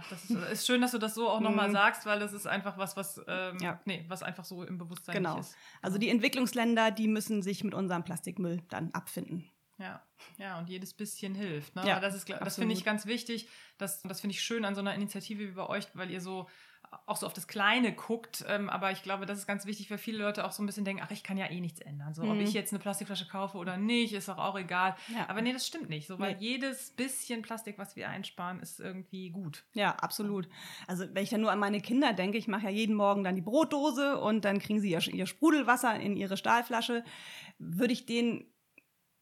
[0.09, 1.73] das ist, ist, schön, dass du das so auch nochmal mhm.
[1.73, 3.79] sagst, weil das ist einfach was, was, ähm, ja.
[3.85, 5.39] nee, was einfach so im Bewusstsein genau.
[5.39, 5.55] ist.
[5.81, 9.49] Also die Entwicklungsländer, die müssen sich mit unserem Plastikmüll dann abfinden.
[9.79, 10.01] Ja,
[10.39, 11.75] ja, und jedes bisschen hilft.
[11.75, 11.85] Ne?
[11.85, 13.47] Ja, das das finde ich ganz wichtig.
[13.77, 16.49] Das, das finde ich schön an so einer Initiative wie bei euch, weil ihr so
[17.05, 18.45] auch so auf das Kleine guckt.
[18.47, 20.85] Ähm, aber ich glaube, das ist ganz wichtig, weil viele Leute auch so ein bisschen
[20.85, 22.13] denken, ach, ich kann ja eh nichts ändern.
[22.13, 22.31] So, mhm.
[22.31, 24.95] ob ich jetzt eine Plastikflasche kaufe oder nicht, ist doch auch egal.
[25.13, 25.29] Ja.
[25.29, 26.07] Aber nee, das stimmt nicht.
[26.07, 26.45] So, weil nee.
[26.45, 29.63] jedes bisschen Plastik, was wir einsparen, ist irgendwie gut.
[29.73, 30.47] Ja, absolut.
[30.87, 33.35] Also wenn ich dann nur an meine Kinder denke, ich mache ja jeden Morgen dann
[33.35, 37.03] die Brotdose und dann kriegen sie ihr, ihr Sprudelwasser in ihre Stahlflasche,
[37.59, 38.45] würde ich denen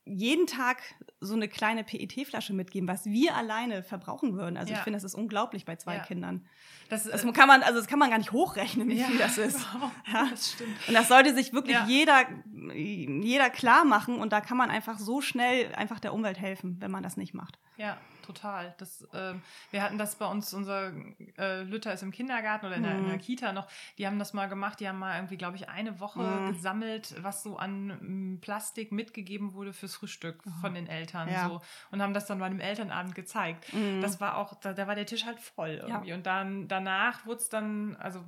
[0.05, 0.77] jeden Tag
[1.19, 4.55] so eine kleine PET-Flasche mitgeben, was wir alleine verbrauchen würden.
[4.55, 4.77] Also ja.
[4.77, 6.03] ich finde, das ist unglaublich bei zwei ja.
[6.03, 6.45] Kindern.
[6.89, 9.37] Das, das, kann man, also das kann man gar nicht hochrechnen, wie ja, viel das
[9.37, 9.65] ist.
[10.11, 10.87] Das stimmt.
[10.87, 12.25] Und das sollte sich wirklich jeder,
[12.73, 16.91] jeder klar machen und da kann man einfach so schnell einfach der Umwelt helfen, wenn
[16.91, 17.57] man das nicht macht.
[17.77, 18.73] Ja, total.
[18.77, 19.33] Das, äh,
[19.71, 20.91] wir hatten das bei uns, unser
[21.37, 23.21] äh, Lütter ist im Kindergarten oder in, der, in der mhm.
[23.21, 23.67] Kita noch,
[23.97, 26.53] die haben das mal gemacht, die haben mal irgendwie, glaube ich, eine Woche mhm.
[26.53, 30.51] gesammelt, was so an m, Plastik mitgegeben wurde fürs Frühstück oh.
[30.61, 31.47] von den Eltern ja.
[31.47, 31.61] so
[31.91, 33.71] und haben das dann bei einem Elternabend gezeigt.
[33.73, 34.01] Mhm.
[34.01, 36.09] Das war auch, da, da, war der Tisch halt voll irgendwie.
[36.09, 36.15] Ja.
[36.15, 38.23] Und dann danach wurde es dann, also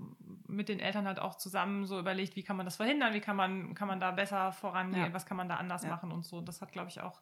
[0.48, 3.36] mit den Eltern halt auch zusammen so überlegt, wie kann man das verhindern, wie kann
[3.36, 5.14] man, kann man da besser vorangehen, ja.
[5.14, 6.42] was kann man da anders machen und so.
[6.42, 7.20] Das hat, glaube ich, auch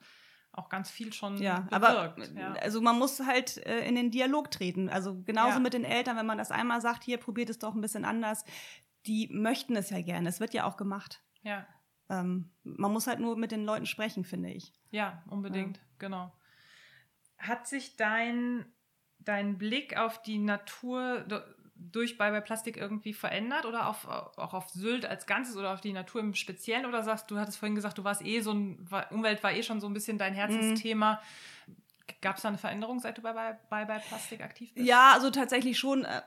[0.57, 1.73] auch ganz viel schon ja, bewirkt.
[1.73, 2.53] Aber, ja.
[2.53, 4.89] Also man muss halt äh, in den Dialog treten.
[4.89, 5.59] Also genauso ja.
[5.59, 8.45] mit den Eltern, wenn man das einmal sagt, hier probiert es doch ein bisschen anders.
[9.05, 10.29] Die möchten es ja gerne.
[10.29, 11.21] Es wird ja auch gemacht.
[11.43, 11.67] Ja.
[12.09, 14.73] Ähm, man muss halt nur mit den Leuten sprechen, finde ich.
[14.91, 15.83] Ja, unbedingt, ja.
[15.99, 16.33] genau.
[17.37, 18.65] Hat sich dein,
[19.19, 21.25] dein Blick auf die Natur
[21.75, 25.81] durch Bye Bye Plastik irgendwie verändert oder auf, auch auf Sylt als Ganzes oder auf
[25.81, 26.85] die Natur im Speziellen?
[26.85, 29.81] Oder sagst du, hattest vorhin gesagt, du warst eh so ein, Umwelt war eh schon
[29.81, 31.21] so ein bisschen dein Herzensthema.
[31.67, 31.75] Mhm.
[32.21, 34.87] Gab es da eine Veränderung, seit du bei Bye Bye Plastik aktiv bist?
[34.87, 36.05] Ja, also tatsächlich schon.
[36.05, 36.21] Äh,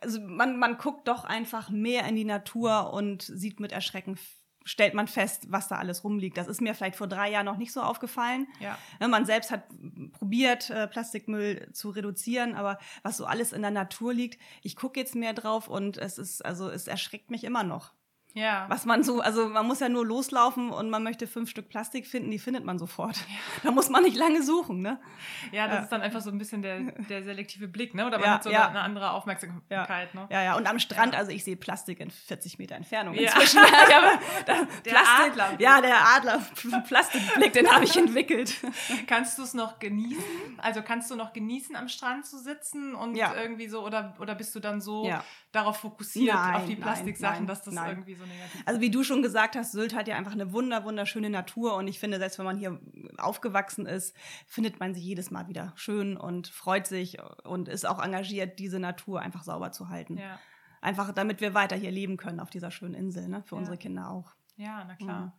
[0.00, 4.18] also man, man guckt doch einfach mehr in die Natur und sieht mit Erschrecken
[4.66, 6.36] stellt man fest, was da alles rumliegt.
[6.36, 8.48] Das ist mir vielleicht vor drei Jahren noch nicht so aufgefallen.
[8.60, 8.76] Ja.
[9.00, 9.62] Ne, man selbst hat
[10.12, 14.98] probiert, äh, Plastikmüll zu reduzieren, aber was so alles in der Natur liegt, ich gucke
[14.98, 17.92] jetzt mehr drauf und es ist, also es erschreckt mich immer noch.
[18.36, 18.66] Ja.
[18.68, 22.06] Was man so, also man muss ja nur loslaufen und man möchte fünf Stück Plastik
[22.06, 23.16] finden, die findet man sofort.
[23.16, 23.24] Ja.
[23.62, 25.00] Da muss man nicht lange suchen, ne?
[25.50, 25.82] Ja, das ja.
[25.82, 28.06] ist dann einfach so ein bisschen der, der selektive Blick, ne?
[28.06, 28.68] Oder man ja, hat so ja.
[28.68, 30.20] eine andere Aufmerksamkeit, ja.
[30.20, 30.28] ne?
[30.30, 30.56] Ja, ja.
[30.56, 33.60] Und am Strand, also ich sehe Plastik in 40 Meter Entfernung inzwischen.
[33.66, 34.18] Ja.
[34.46, 35.54] der Plastik, Adler.
[35.58, 36.40] Ja, der Adler,
[36.86, 38.54] Plastikblick, den habe ich entwickelt.
[39.06, 40.22] Kannst du es noch genießen?
[40.58, 44.54] Also kannst du noch genießen, am Strand zu sitzen und irgendwie so, oder, oder bist
[44.54, 45.10] du dann so
[45.52, 47.90] darauf fokussiert, nein, auf die Plastiksachen, dass das nein.
[47.90, 50.84] irgendwie so negativ Also wie du schon gesagt hast, Sylt hat ja einfach eine wunder,
[50.84, 52.80] wunderschöne Natur und ich finde, selbst wenn man hier
[53.18, 54.16] aufgewachsen ist,
[54.46, 58.78] findet man sich jedes Mal wieder schön und freut sich und ist auch engagiert, diese
[58.78, 60.18] Natur einfach sauber zu halten.
[60.18, 60.38] Ja.
[60.80, 63.42] Einfach damit wir weiter hier leben können auf dieser schönen Insel, ne?
[63.46, 63.60] für ja.
[63.60, 64.34] unsere Kinder auch.
[64.56, 65.26] Ja, na klar.
[65.26, 65.32] Mhm.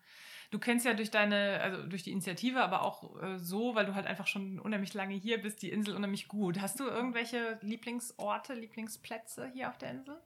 [0.49, 3.95] Du kennst ja durch deine, also durch die Initiative, aber auch äh, so, weil du
[3.95, 6.61] halt einfach schon unheimlich lange hier bist, die Insel unheimlich gut.
[6.61, 10.21] Hast du irgendwelche Lieblingsorte, Lieblingsplätze hier auf der Insel?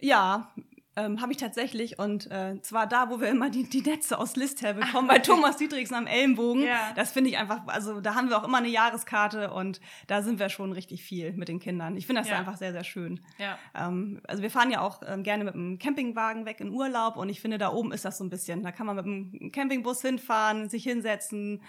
[0.00, 0.52] Ja,
[1.00, 1.98] ähm, habe ich tatsächlich.
[1.98, 5.56] Und äh, zwar da, wo wir immer die, die Netze aus List herbekommen, bei Thomas
[5.56, 6.64] Dietrichsen am Ellenbogen.
[6.64, 6.92] Ja.
[6.94, 10.38] Das finde ich einfach, also da haben wir auch immer eine Jahreskarte und da sind
[10.38, 11.96] wir schon richtig viel mit den Kindern.
[11.96, 12.38] Ich finde das ja.
[12.38, 13.20] einfach sehr, sehr schön.
[13.38, 13.58] Ja.
[13.74, 17.28] Ähm, also wir fahren ja auch ähm, gerne mit dem Campingwagen weg in Urlaub und
[17.28, 18.62] ich finde, da oben ist das so ein bisschen.
[18.62, 21.62] Da kann man mit dem Campingbus hinfahren, sich hinsetzen,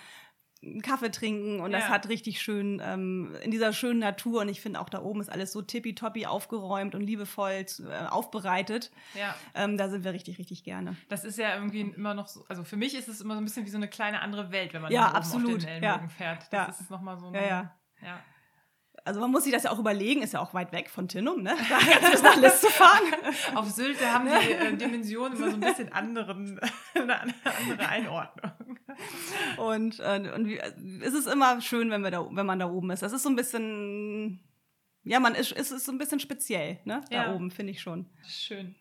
[0.63, 1.79] einen Kaffee trinken und ja.
[1.79, 5.21] das hat richtig schön ähm, in dieser schönen Natur und ich finde auch da oben
[5.21, 8.91] ist alles so tippitoppi aufgeräumt und liebevoll äh, aufbereitet.
[9.15, 9.35] Ja.
[9.55, 10.95] Ähm, da sind wir richtig, richtig gerne.
[11.09, 13.43] Das ist ja irgendwie immer noch so, also für mich ist es immer so ein
[13.43, 15.55] bisschen wie so eine kleine andere Welt, wenn man ja, oben absolut.
[15.55, 16.09] auf den Ellenbogen ja.
[16.09, 16.43] fährt.
[16.51, 16.81] Das ja.
[16.81, 17.73] ist nochmal so eine, ja, ja.
[18.03, 18.19] ja
[19.05, 21.41] also man muss sich das ja auch überlegen, ist ja auch weit weg von Tinnum,
[21.41, 21.55] ne?
[21.69, 23.03] Da jetzt bis nach List zu fahren.
[23.55, 26.59] Auf Sylt, da haben die äh, Dimensionen immer so ein bisschen anderen,
[26.93, 28.79] eine andere Einordnung.
[29.57, 30.59] Und, äh, und wie,
[31.03, 33.01] ist es immer schön, wenn, wir da, wenn man da oben ist.
[33.01, 34.39] Das ist so ein bisschen,
[35.03, 37.01] ja, man ist, ist, ist so ein bisschen speziell, ne?
[37.09, 37.33] Da ja.
[37.33, 38.07] oben, finde ich schon.
[38.27, 38.75] Schön.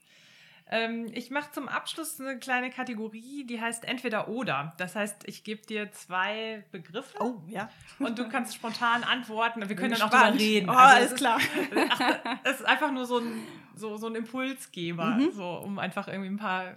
[0.72, 4.72] Ähm, ich mache zum Abschluss eine kleine Kategorie, die heißt entweder oder.
[4.78, 7.18] Das heißt, ich gebe dir zwei Begriffe.
[7.20, 7.68] Oh, ja.
[7.98, 9.68] Und du kannst spontan antworten.
[9.68, 10.70] Wir können dann auch darüber reden.
[10.70, 11.40] Oh, also alles klar.
[12.44, 15.32] Es ist einfach nur so ein, so, so ein Impulsgeber, mhm.
[15.32, 16.74] so, um einfach irgendwie ein paar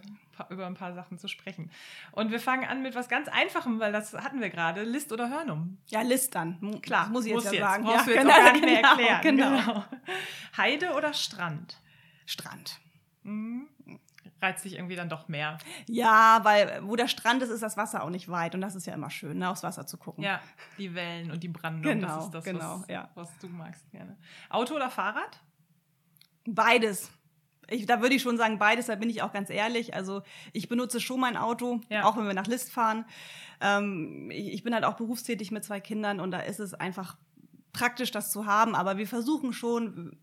[0.50, 1.70] über ein paar Sachen zu sprechen.
[2.12, 4.82] Und wir fangen an mit was ganz Einfachem, weil das hatten wir gerade.
[4.82, 5.78] List oder Hörnum?
[5.90, 6.82] Ja, List dann.
[6.82, 7.84] Klar, muss ich jetzt, ja sagen.
[7.84, 9.22] Brauchst ja, du jetzt genau, auch gar nicht mehr genau, erklären.
[9.22, 9.50] Genau.
[9.58, 9.86] genau.
[10.58, 11.78] Heide oder Strand?
[12.26, 12.80] Strand.
[13.22, 13.68] Mhm
[14.44, 15.58] reizt sich irgendwie dann doch mehr.
[15.88, 18.86] Ja, weil wo der Strand ist, ist das Wasser auch nicht weit und das ist
[18.86, 20.24] ja immer schön, ne, aufs Wasser zu gucken.
[20.24, 20.42] Ja,
[20.78, 23.10] die Wellen und die Brandung, genau, das ist das, genau, was, ja.
[23.16, 24.18] was du magst gerne.
[24.50, 25.42] Auto oder Fahrrad?
[26.46, 27.12] Beides.
[27.70, 29.94] Ich, da würde ich schon sagen, beides, da bin ich auch ganz ehrlich.
[29.96, 30.22] Also
[30.52, 32.04] ich benutze schon mein Auto, ja.
[32.04, 33.06] auch wenn wir nach List fahren.
[33.62, 37.18] Ähm, ich, ich bin halt auch berufstätig mit zwei Kindern und da ist es einfach
[37.72, 38.76] praktisch, das zu haben.
[38.76, 40.18] Aber wir versuchen schon,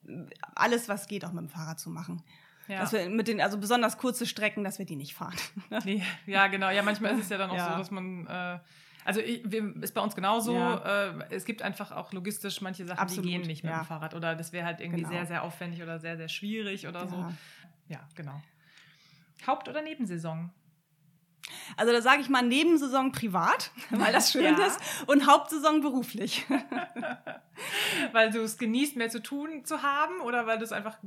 [0.54, 2.22] alles, was geht, auch mit dem Fahrrad zu machen.
[2.70, 2.78] Ja.
[2.78, 5.34] Dass wir mit den, also besonders kurze Strecken, dass wir die nicht fahren.
[5.84, 6.70] nee, ja, genau.
[6.70, 7.72] Ja, manchmal ist es ja dann auch ja.
[7.72, 8.26] so, dass man.
[8.26, 8.58] Äh,
[9.04, 10.54] also ich, ist bei uns genauso.
[10.54, 11.08] Ja.
[11.08, 14.14] Äh, es gibt einfach auch logistisch manche Sachen, Absolut, die gehen nicht mit dem Fahrrad.
[14.14, 15.12] Oder das wäre halt irgendwie genau.
[15.12, 17.26] sehr, sehr aufwendig oder sehr, sehr schwierig oder so.
[17.88, 18.40] Ja, genau.
[19.46, 20.50] Haupt- oder Nebensaison?
[21.76, 24.66] Also da sage ich mal Nebensaison privat, weil das schön ja.
[24.66, 26.46] ist, und Hauptsaison beruflich.
[28.12, 30.98] weil du es genießt, mehr zu tun zu haben oder weil du es einfach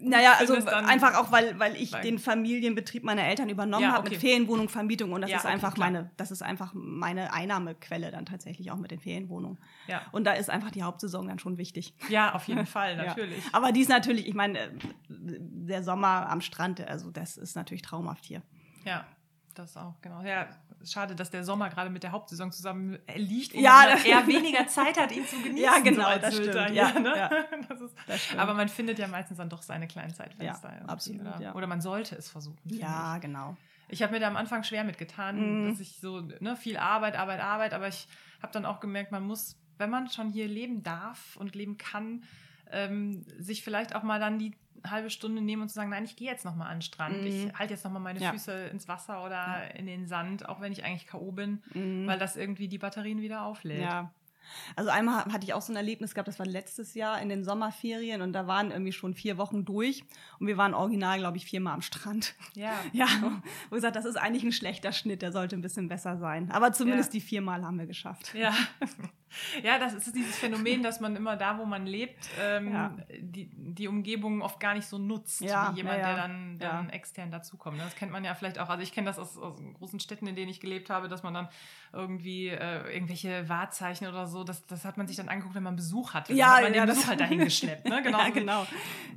[0.00, 3.96] Naja, also einfach auch, weil, weil ich den Familienbetrieb meiner Eltern übernommen ja, okay.
[3.98, 7.32] habe mit Ferienwohnung, Vermietung und das ja, ist einfach okay, meine, das ist einfach meine
[7.32, 9.58] Einnahmequelle dann tatsächlich auch mit den Ferienwohnungen.
[9.86, 10.02] Ja.
[10.12, 11.94] Und da ist einfach die Hauptsaison dann schon wichtig.
[12.08, 13.44] Ja, auf jeden Fall, natürlich.
[13.44, 13.50] Ja.
[13.52, 14.70] Aber die ist natürlich, ich meine, äh,
[15.08, 18.42] der Sommer am Strand, also das ist natürlich traumhaft hier.
[18.84, 19.04] Ja,
[19.58, 20.22] das auch, genau.
[20.22, 20.48] Ja,
[20.84, 24.66] schade, dass der Sommer gerade mit der Hauptsaison zusammen liegt, wo ja, man eher weniger
[24.66, 25.58] Zeit hat, ihn zu genießen.
[25.58, 26.70] Ja, genau, so das stimmt.
[26.70, 27.12] Ja, ne?
[27.16, 27.28] ja,
[27.68, 28.40] das ist, das stimmt.
[28.40, 30.72] Aber man findet ja meistens dann doch seine kleinen Zeitfenster.
[30.72, 31.20] Ja, absolut.
[31.22, 31.54] Oder, ja.
[31.54, 32.58] oder man sollte es versuchen.
[32.64, 33.22] Ja, ich.
[33.22, 33.56] genau.
[33.88, 35.70] Ich habe mir da am Anfang schwer mitgetan, mhm.
[35.70, 38.06] dass ich so ne, viel Arbeit, Arbeit, Arbeit, aber ich
[38.42, 42.22] habe dann auch gemerkt, man muss, wenn man schon hier leben darf und leben kann,
[42.70, 44.54] ähm, sich vielleicht auch mal dann die
[44.86, 47.20] halbe Stunde nehmen und zu sagen, nein, ich gehe jetzt nochmal an den Strand.
[47.20, 47.26] Mhm.
[47.26, 48.32] Ich halte jetzt nochmal meine ja.
[48.32, 49.60] Füße ins Wasser oder ja.
[49.74, 51.32] in den Sand, auch wenn ich eigentlich K.O.
[51.32, 52.06] bin, mhm.
[52.06, 53.82] weil das irgendwie die Batterien wieder auflädt.
[53.82, 54.12] Ja.
[54.76, 57.44] Also einmal hatte ich auch so ein Erlebnis gehabt, das war letztes Jahr in den
[57.44, 60.04] Sommerferien und da waren irgendwie schon vier Wochen durch
[60.38, 62.34] und wir waren original, glaube ich, viermal am Strand.
[62.54, 62.72] Ja.
[62.92, 63.06] Ja,
[63.68, 66.50] wo gesagt, das ist eigentlich ein schlechter Schnitt, der sollte ein bisschen besser sein.
[66.50, 67.18] Aber zumindest ja.
[67.18, 68.34] die viermal haben wir geschafft.
[68.34, 68.54] Ja.
[69.62, 72.96] Ja, das ist dieses Phänomen, dass man immer da, wo man lebt, ähm, ja.
[73.20, 76.90] die, die Umgebung oft gar nicht so nutzt, ja, wie jemand, ja, der dann, dann
[76.90, 77.76] extern dazukommt.
[77.76, 77.84] Ne?
[77.84, 78.68] Das kennt man ja vielleicht auch.
[78.68, 81.34] Also ich kenne das aus, aus, großen Städten, in denen ich gelebt habe, dass man
[81.34, 81.48] dann
[81.92, 85.76] irgendwie äh, irgendwelche Wahrzeichen oder so, das, das hat man sich dann angeguckt, wenn man
[85.76, 86.32] Besuch hatte.
[86.32, 87.88] Ja, hat man ja, den Besuch halt dahin geschleppt.
[87.88, 88.02] Ne?
[88.02, 88.18] Genau.
[88.22, 88.66] ja, genau.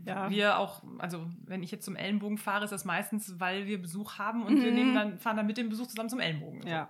[0.05, 0.29] Ja.
[0.29, 4.17] Wir auch, also wenn ich jetzt zum Ellenbogen fahre, ist das meistens, weil wir Besuch
[4.17, 4.63] haben und mhm.
[4.63, 6.65] wir nehmen dann, fahren dann mit dem Besuch zusammen zum Ellenbogen.
[6.67, 6.89] Ja.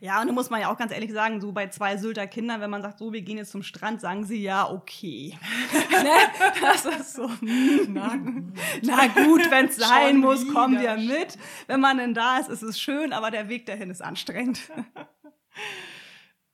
[0.00, 2.60] Ja, und da muss man ja auch ganz ehrlich sagen, so bei zwei Sylter Kindern,
[2.60, 5.38] wenn man sagt, so, wir gehen jetzt zum Strand, sagen sie ja, okay.
[5.90, 6.60] ne?
[6.60, 7.92] Das ist so, hm.
[7.92, 8.52] na gut,
[8.82, 11.38] na gut wenn es sein muss, kommen wir mit.
[11.66, 14.60] Wenn man denn da ist, ist es schön, aber der Weg dahin ist anstrengend.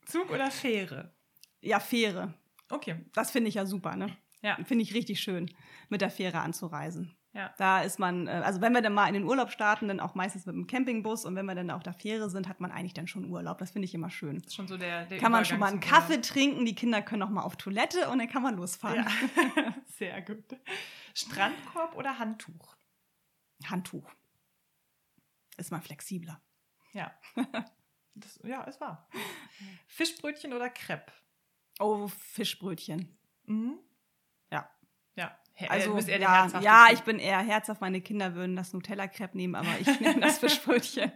[0.06, 1.15] Zug oder Fähre?
[1.66, 2.34] Ja, Fähre.
[2.70, 3.04] Okay.
[3.14, 4.16] Das finde ich ja super, ne?
[4.42, 4.56] Ja.
[4.64, 5.50] Finde ich richtig schön,
[5.88, 7.16] mit der Fähre anzureisen.
[7.32, 7.52] Ja.
[7.58, 10.14] Da ist man, äh, also wenn wir dann mal in den Urlaub starten, dann auch
[10.14, 12.94] meistens mit dem Campingbus und wenn wir dann auf der Fähre sind, hat man eigentlich
[12.94, 13.58] dann schon Urlaub.
[13.58, 14.36] Das finde ich immer schön.
[14.36, 17.02] Das ist schon so der, der Kann man schon mal einen Kaffee trinken, die Kinder
[17.02, 19.04] können auch mal auf Toilette und dann kann man losfahren.
[19.04, 19.74] Ja.
[19.86, 20.44] Sehr gut.
[21.14, 22.76] Strandkorb oder Handtuch?
[23.66, 24.08] Handtuch.
[25.58, 26.40] Ist mal flexibler.
[26.92, 27.12] Ja.
[28.18, 29.10] Das, ja, es war.
[29.88, 31.12] Fischbrötchen oder Crepe?
[31.78, 33.18] Oh, Fischbrötchen.
[33.46, 33.78] Mhm.
[34.50, 34.70] Ja.
[35.16, 35.36] Ja.
[35.68, 37.80] Also, ja, ja ich bin eher herzhaft.
[37.80, 41.12] Meine Kinder würden das Nutella-Crepe nehmen, aber ich nehme das Fischbrötchen.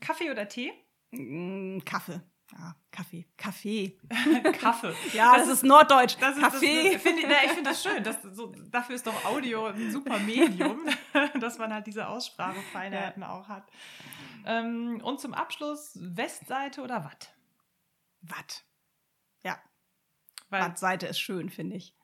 [0.00, 0.72] Kaffee oder Tee?
[1.10, 2.20] Mm, Kaffee.
[2.52, 3.26] Ja, Kaffee.
[3.36, 3.98] Kaffee.
[4.60, 4.94] Kaffee.
[5.14, 6.16] ja, das, das, ist Norddeutsch.
[6.20, 6.92] Das ist, Kaffee.
[6.92, 8.04] Das, find ich, ich finde das schön.
[8.04, 10.80] Das, so, dafür ist doch Audio ein super Medium,
[11.40, 13.30] dass man halt diese Aussprachefeinheiten ja.
[13.30, 13.64] auch hat.
[14.44, 17.34] Ähm, und zum Abschluss Westseite oder Watt?
[18.22, 18.64] Watt.
[19.44, 19.58] Ja.
[20.48, 21.94] Wattseite ist schön, finde ich.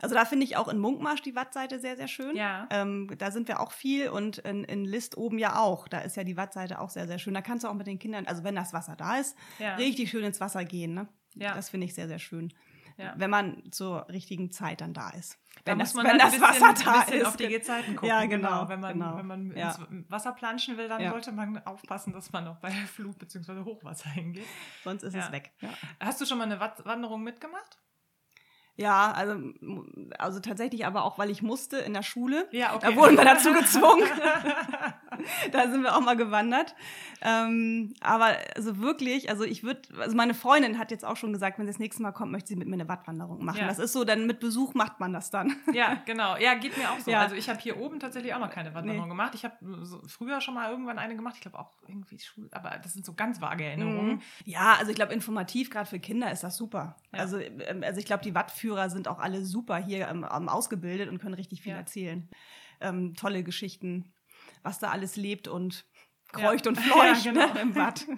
[0.00, 2.36] Also da finde ich auch in Munkmarsch die Wattseite sehr, sehr schön.
[2.36, 2.68] Ja.
[2.70, 5.88] Ähm, da sind wir auch viel und in, in List oben ja auch.
[5.88, 7.34] Da ist ja die Wattseite auch sehr, sehr schön.
[7.34, 9.76] Da kannst du auch mit den Kindern, also wenn das Wasser da ist, ja.
[9.76, 10.94] richtig schön ins Wasser gehen.
[10.94, 11.08] Ne?
[11.34, 11.54] Ja.
[11.54, 12.52] Das finde ich sehr, sehr schön.
[12.96, 13.14] Ja.
[13.16, 15.38] Wenn man zur richtigen Zeit dann da ist.
[15.64, 17.26] Da wenn muss das, man wenn das Wasser bisschen, da ist.
[17.26, 18.08] auf die Gezeiten gucken.
[18.08, 18.48] Ja, genau.
[18.48, 18.68] genau.
[18.68, 19.16] Wenn man, genau.
[19.16, 19.76] Wenn man ja.
[19.90, 21.10] ins Wasser planschen will, dann ja.
[21.10, 23.64] sollte man aufpassen, dass man noch bei Flut bzw.
[23.64, 24.46] Hochwasser hingeht.
[24.84, 25.52] Sonst ist es weg.
[26.00, 27.78] Hast du schon mal eine Wanderung mitgemacht?
[28.76, 29.36] Ja, also,
[30.18, 32.48] also tatsächlich aber auch, weil ich musste in der Schule.
[32.50, 32.90] Ja, okay.
[32.90, 34.02] Da wurden wir dazu gezwungen.
[35.52, 36.74] da sind wir auch mal gewandert.
[37.22, 41.58] Ähm, aber also wirklich, also ich würde, also meine Freundin hat jetzt auch schon gesagt,
[41.58, 43.60] wenn sie das nächste Mal kommt, möchte sie mit mir eine Wattwanderung machen.
[43.60, 43.68] Ja.
[43.68, 45.56] Das ist so, dann mit Besuch macht man das dann.
[45.72, 46.36] ja, genau.
[46.36, 47.10] Ja, geht mir auch so.
[47.10, 47.20] Ja.
[47.20, 49.08] Also ich habe hier oben tatsächlich auch noch keine Wattwanderung nee.
[49.08, 49.34] gemacht.
[49.34, 51.34] Ich habe so früher schon mal irgendwann eine gemacht.
[51.36, 54.14] Ich glaube auch irgendwie Schule, aber das sind so ganz vage Erinnerungen.
[54.14, 54.22] Mhm.
[54.44, 56.96] Ja, also ich glaube, informativ, gerade für Kinder ist das super.
[57.12, 57.20] Ja.
[57.20, 61.18] Also, ähm, also ich glaube, die Wattführer sind auch alle super hier ähm, ausgebildet und
[61.18, 62.28] können richtig viel erzählen.
[62.80, 64.12] Ähm, tolle Geschichten,
[64.64, 65.84] was da alles lebt und
[66.32, 66.70] kreucht ja.
[66.70, 67.54] und fleucht ja, genau.
[67.54, 68.06] ne, im Watt.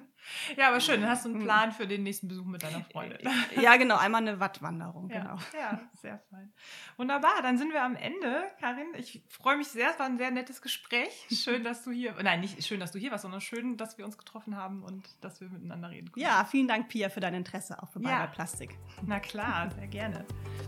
[0.57, 1.01] Ja, aber schön.
[1.01, 3.18] Dann hast du einen Plan für den nächsten Besuch mit deiner Freundin.
[3.61, 3.97] Ja, genau.
[3.97, 5.09] Einmal eine Wattwanderung.
[5.09, 5.36] Ja, genau.
[5.57, 6.53] ja, sehr fein.
[6.97, 7.42] Wunderbar.
[7.42, 8.86] Dann sind wir am Ende, Karin.
[8.97, 9.90] Ich freue mich sehr.
[9.90, 11.26] Es war ein sehr nettes Gespräch.
[11.30, 14.05] Schön, dass du hier, nein, nicht schön, dass du hier warst, sondern schön, dass wir
[14.05, 16.26] uns getroffen haben und dass wir miteinander reden konnten.
[16.26, 18.26] Ja, vielen Dank, Pia, für dein Interesse auch für ja.
[18.26, 18.76] Plastik.
[19.05, 20.24] Na klar, sehr gerne.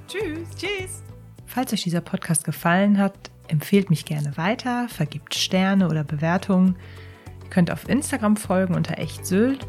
[0.06, 0.48] Tschüss.
[0.56, 1.02] Tschüss.
[1.46, 6.76] Falls euch dieser Podcast gefallen hat, empfehlt mich gerne weiter, vergibt Sterne oder Bewertungen.
[7.44, 9.66] Ihr könnt auf Instagram folgen unter echtsylt.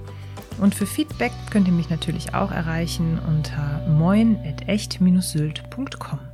[0.59, 6.28] Und für Feedback könnt ihr mich natürlich auch erreichen unter moin.echt-sylt.com.